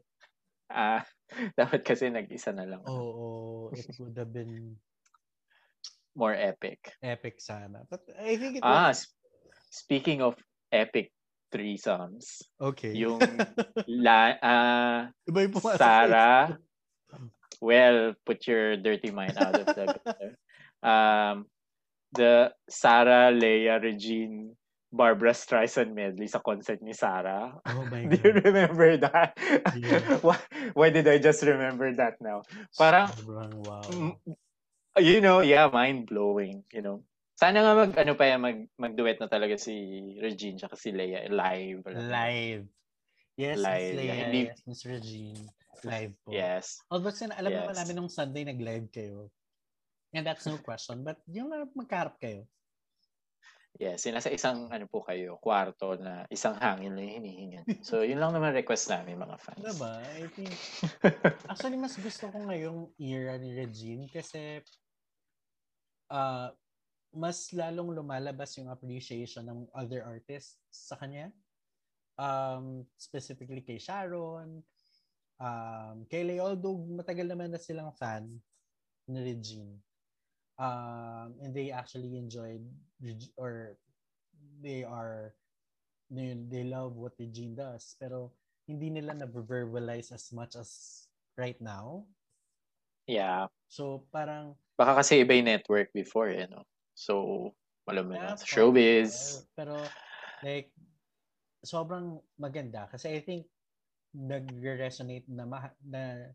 [0.73, 1.05] Ah,
[1.61, 2.83] dapat kasi nag-isa na lang.
[2.85, 4.77] Oo, oh, it would have been
[6.17, 6.93] more epic.
[7.01, 7.87] Epic sana.
[7.89, 9.09] But I think it ah, was...
[9.71, 10.37] speaking of
[10.73, 11.13] epic
[11.53, 12.43] threesomes.
[12.57, 12.97] Okay.
[12.97, 13.21] Yung
[13.87, 15.01] la, uh,
[15.77, 16.57] Sarah,
[17.61, 20.33] well, put your dirty mind out of the gutter.
[20.83, 21.47] Um,
[22.13, 24.55] the Sarah, Leia, Regine,
[24.93, 27.57] Barbara Streisand medley sa concert ni Sarah.
[27.65, 28.11] Oh my God.
[28.13, 29.33] Do you remember that?
[29.73, 30.21] Yeah.
[30.27, 30.39] why,
[30.77, 32.45] why did I just remember that now?
[32.77, 33.09] Parang,
[33.65, 33.81] wow.
[35.01, 37.01] you know, yeah, mind-blowing, you know.
[37.41, 39.73] Sana nga mag, ano pa yan, mag, mag-duet na talaga si
[40.21, 41.81] Regine tsaka si Leia live.
[41.89, 42.69] Live.
[43.41, 43.81] Yes, live.
[43.81, 44.41] Miss Leia, yeah, hindi...
[44.53, 45.43] yes, Miss Regine.
[45.83, 46.29] Live po.
[46.31, 46.85] Yes.
[46.93, 47.59] Although, alam yes.
[47.65, 49.33] naman namin nung Sunday nag-live kayo.
[50.13, 51.05] And that's no question.
[51.05, 52.45] But yung magkaharap kayo.
[53.81, 57.65] Yes, nasa isang ano po kayo, kwarto na isang hangin lang hinihingan.
[57.81, 59.65] So, yun lang naman request namin mga fans.
[59.65, 59.97] Diba?
[60.13, 60.53] I think,
[61.51, 64.61] actually, mas gusto ko ngayong era ni Regine kasi
[66.13, 66.53] uh,
[67.17, 71.33] mas lalong lumalabas yung appreciation ng other artists sa kanya.
[72.21, 74.61] Um, specifically kay Sharon,
[75.41, 78.29] um, kay Lay, although matagal naman na silang fan
[79.09, 79.81] ni Regine
[80.63, 82.63] um, and they actually enjoyed
[83.35, 83.75] or
[84.63, 85.35] they are
[86.07, 88.31] they, they love what Regine does pero
[88.71, 91.03] hindi nila na verbalize as much as
[91.35, 92.07] right now
[93.11, 93.51] Yeah.
[93.67, 96.65] so parang Baka kasi iba yung network before, eh, no?
[96.97, 97.53] So,
[97.85, 99.45] alam mo Yeah, na, showbiz.
[99.53, 99.77] Pero
[100.43, 100.73] like
[101.63, 103.47] sobrang maganda kasi I think
[104.13, 106.35] nag-resonate na, ma- na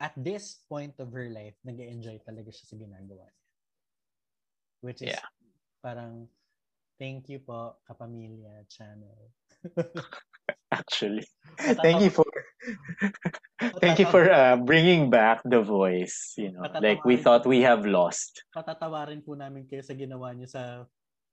[0.00, 3.41] at this point of her life, nag-enjoy talaga siya sa ginagawa niya.
[4.82, 5.24] Which is Yeah.
[5.78, 6.26] parang
[6.98, 9.30] thank you po Kapamilya channel.
[10.74, 11.26] Actually.
[11.78, 12.26] Thank you for
[13.78, 16.66] thank you for uh, bringing back the voice, you know.
[16.82, 18.42] Like we thought we have lost.
[18.50, 20.86] Patatawarin po namin kayo sa ginawa niyo sa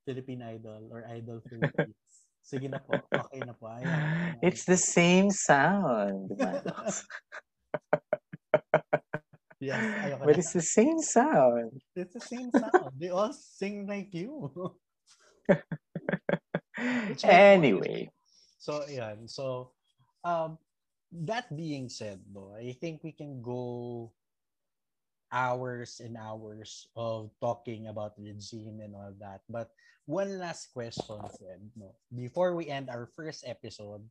[0.05, 1.97] Philippine Idol or Idol Philippines.
[2.45, 3.01] Sige na po.
[3.09, 3.69] Okay na po.
[3.69, 4.41] Ayan.
[4.45, 6.33] It's the same sound.
[9.59, 10.39] Yes, ayoko But na.
[10.39, 11.83] it's the same sound.
[11.95, 12.95] It's the same sound.
[12.95, 14.47] They all sing like you.
[17.11, 18.07] Which Anyway,
[18.59, 19.19] So, yeah.
[19.27, 19.75] So,
[20.23, 20.57] um,
[21.11, 24.11] that being said, though, I think we can go
[25.31, 29.41] hours and hours of talking about Regine and all that.
[29.49, 29.69] But
[30.05, 31.93] one last question, Fred, no?
[32.13, 34.01] before we end our first episode,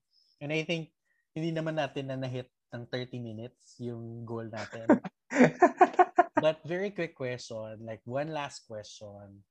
[0.40, 0.94] and I think
[1.34, 4.86] hindi naman natin na na-hit ng 30 minutes yung goal natin.
[6.38, 9.42] But very quick question, like one last question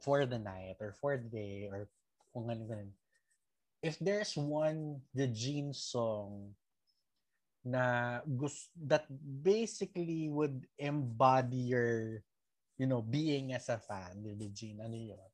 [0.00, 1.90] for the night or for the day or
[2.32, 2.92] kung ano ganun.
[3.82, 6.54] If there's one the Gene song
[7.62, 12.22] na gus that basically would embody your
[12.74, 15.31] you know being as a fan ni Regine ano yun?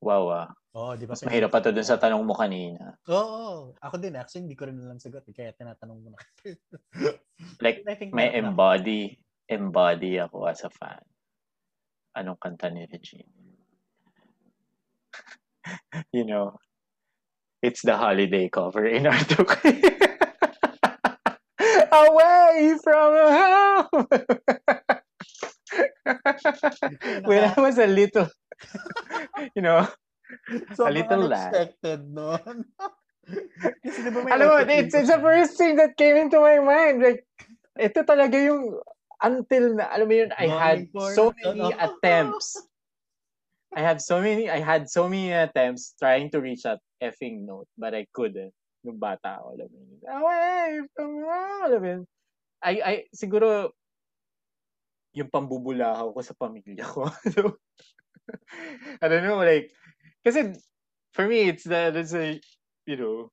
[0.00, 0.48] Wow ah.
[0.70, 1.18] Oh, di ba?
[1.18, 2.94] Mas mahirap pa to dun sa tanong mo kanina.
[3.10, 3.74] Oo.
[3.82, 6.18] ako din actually hindi ko rin alam sagot eh, kaya tinatanong mo na.
[7.58, 8.38] Like, may meron ako.
[8.38, 9.18] embody,
[9.50, 11.02] embody ako as a fan.
[12.14, 13.34] Anong kanta ni Regine?
[16.14, 16.54] you know,
[17.62, 19.18] it's the holiday cover in our
[21.90, 24.06] Away from home!
[27.24, 28.28] When I was a little,
[29.56, 29.86] you know,
[30.74, 31.54] Sobrang little lad.
[31.54, 32.00] unexpected.
[33.84, 36.58] Kasi di ba may alam mo, it's, it's the first thing that came into my
[36.58, 37.02] mind.
[37.02, 37.22] Like,
[37.78, 38.80] ito talaga yung,
[39.22, 42.58] until na, alam mo yun, I had so many attempts.
[43.70, 47.70] I have so many, I had so many attempts trying to reach that effing note,
[47.78, 48.50] but I couldn't.
[48.82, 50.00] Nung bata ako, alam mo yun.
[50.08, 50.66] Away
[51.62, 52.02] alam mo yun.
[52.60, 53.70] I, I, siguro,
[55.12, 57.10] yung pambubulahaw ko sa pamilya ko.
[57.34, 57.58] so,
[59.02, 59.70] I don't know, like,
[60.22, 60.54] kasi,
[61.12, 62.38] for me, it's the, that's a,
[62.86, 63.32] you know,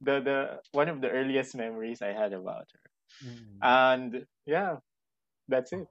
[0.00, 0.38] the, the,
[0.72, 2.84] one of the earliest memories I had about her.
[3.24, 3.58] Mm.
[3.62, 4.10] And,
[4.44, 4.76] yeah,
[5.48, 5.88] that's it.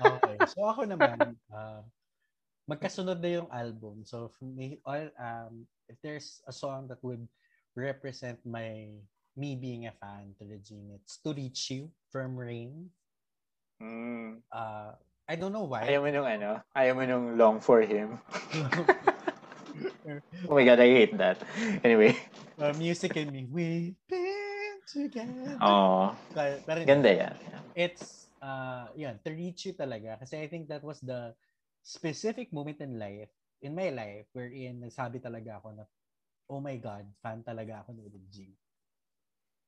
[0.00, 0.36] Okay.
[0.56, 1.84] So ako naman, uh,
[2.68, 4.04] magkasunod na yung album.
[4.04, 7.26] So for me, all, um, if there's a song that would
[7.76, 8.88] represent my
[9.36, 12.90] me being a fan to Regine, it's To Reach You from Rain.
[13.80, 14.44] Mm.
[14.52, 14.92] Uh,
[15.28, 15.88] I don't know why.
[15.88, 16.60] Ayaw mo nung ano?
[16.76, 18.20] Ayaw mo nung long for him?
[20.50, 21.38] Oh my god, I hate that.
[21.84, 22.16] Anyway.
[22.58, 25.56] uh, music and me, we've been together.
[25.62, 27.34] Oh, Pero, pero ganda yan.
[27.74, 31.34] it's uh yun, to reach you talaga kasi I think that was the
[31.82, 33.30] specific moment in life
[33.62, 35.84] in my life wherein nagsabi talaga ako na
[36.50, 38.56] oh my god, fan talaga ako ni Regine.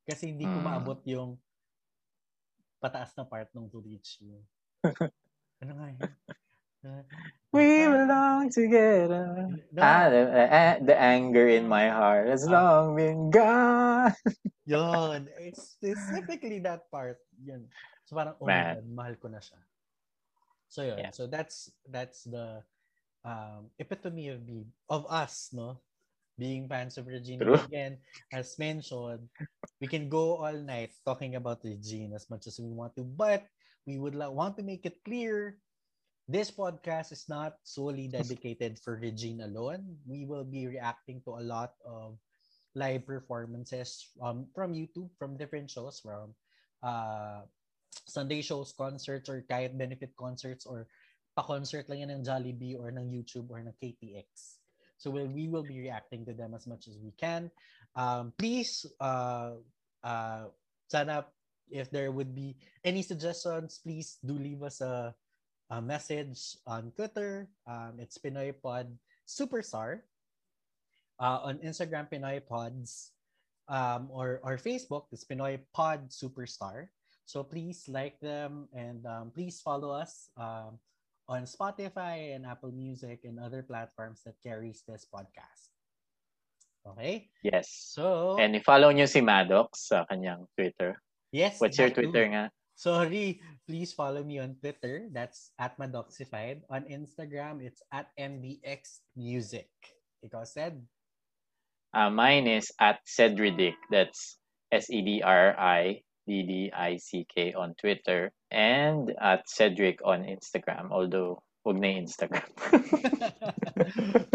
[0.02, 0.66] Kasi hindi ko Mm.
[0.66, 1.38] maabot yung
[2.82, 4.42] pataas na part ng to reach you.
[5.62, 6.10] ano nga yun?
[7.54, 9.46] We belong together.
[9.70, 9.78] No.
[9.78, 12.50] Ah, the, uh, the anger in my heart has Ah.
[12.50, 14.10] long been gone.
[14.66, 15.30] Yun.
[15.38, 17.22] It's specifically that part.
[17.38, 17.70] Yun.
[18.02, 18.82] So parang, oh Man.
[18.90, 19.62] Mahal ko na siya.
[20.66, 20.98] So yun.
[20.98, 21.12] Yeah.
[21.14, 22.66] So that's that's the
[23.22, 24.42] um, epitome of
[24.90, 25.78] of us, no?
[26.42, 27.46] Being fans of Regina.
[27.46, 27.62] True.
[27.70, 28.02] Again,
[28.34, 29.30] as mentioned,
[29.78, 33.46] we can go all night talking about Regina as much as we want to, but
[33.86, 35.62] we would la- want to make it clear
[36.26, 39.98] this podcast is not solely dedicated for Regina alone.
[40.02, 42.18] We will be reacting to a lot of
[42.74, 46.34] live performances um, from YouTube, from different shows, from
[46.82, 47.46] uh,
[48.06, 50.90] Sunday shows, concerts, or kahit benefit concerts, or
[51.38, 54.61] pa-concert lang yan ng Jollibee or ng YouTube or ng KTX.
[55.02, 57.50] So we'll, we will be reacting to them as much as we can.
[57.98, 59.58] Um, please, uh,
[60.04, 60.46] uh,
[61.70, 65.12] if there would be any suggestions, please do leave us a,
[65.70, 67.50] a message on Twitter.
[67.66, 68.94] Um, it's Pinoy Pod
[69.26, 70.06] Superstar.
[71.18, 73.10] Uh, on Instagram, Pinoy Pods.
[73.66, 76.86] Um, or, or Facebook, it's Pinoy Pod Superstar.
[77.24, 80.78] So please like them and um, please follow us um,
[81.28, 85.70] on Spotify and Apple Music and other platforms that carries this podcast.
[86.86, 87.30] Okay?
[87.42, 87.70] Yes.
[87.94, 90.98] So, And i-follow nyo si Maddox sa kanyang Twitter.
[91.30, 91.60] yes.
[91.62, 91.90] What's your.
[91.90, 92.50] Twitter nga?
[92.74, 95.06] Sorry, please follow me on Twitter.
[95.12, 96.66] That's at Madoxified.
[96.72, 99.70] On Instagram, it's at MBX Music.
[100.26, 100.82] Ikaw said?
[101.94, 103.76] Uh, mine is at Cedridic.
[103.92, 104.40] That's
[106.28, 108.32] S-E-D-R-I-D-D-I-C-K on Twitter.
[108.50, 110.90] And at Cedric on Instagram.
[110.90, 112.46] Although, huwag na Instagram.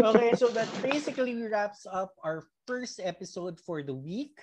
[0.00, 4.36] okay, so that basically wraps up our first episode for the week.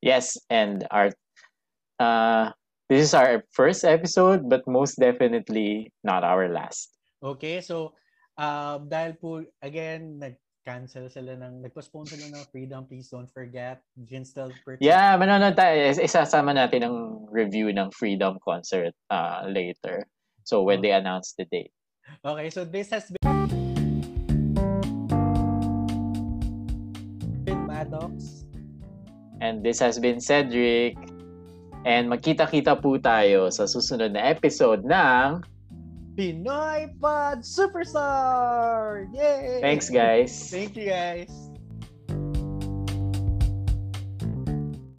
[0.00, 1.12] yes, and our
[2.00, 2.50] uh,
[2.88, 6.96] this is our first episode, but most definitely not our last.
[7.22, 7.92] Okay, so
[8.40, 10.18] um, dahil po, again,
[10.70, 13.82] nag-cancel sila ng, nag-postpone sila ng Freedom, please don't forget.
[14.06, 14.86] Can still purchase.
[14.86, 15.74] Yeah, manonood tayo.
[15.74, 20.06] Is- Isasama natin ang review ng Freedom concert uh, later.
[20.46, 20.82] So when Oh.
[20.86, 21.74] they announce the date.
[22.22, 23.50] Okay, so this has been
[27.42, 28.46] been Maddox.
[29.42, 30.94] And this has been Cedric.
[31.82, 35.42] And magkita-kita po tayo sa susunod na episode ng
[36.20, 39.08] Pinoy Pod Superstar!
[39.14, 39.56] Yay!
[39.62, 40.50] Thanks guys.
[40.50, 41.49] Thank you guys.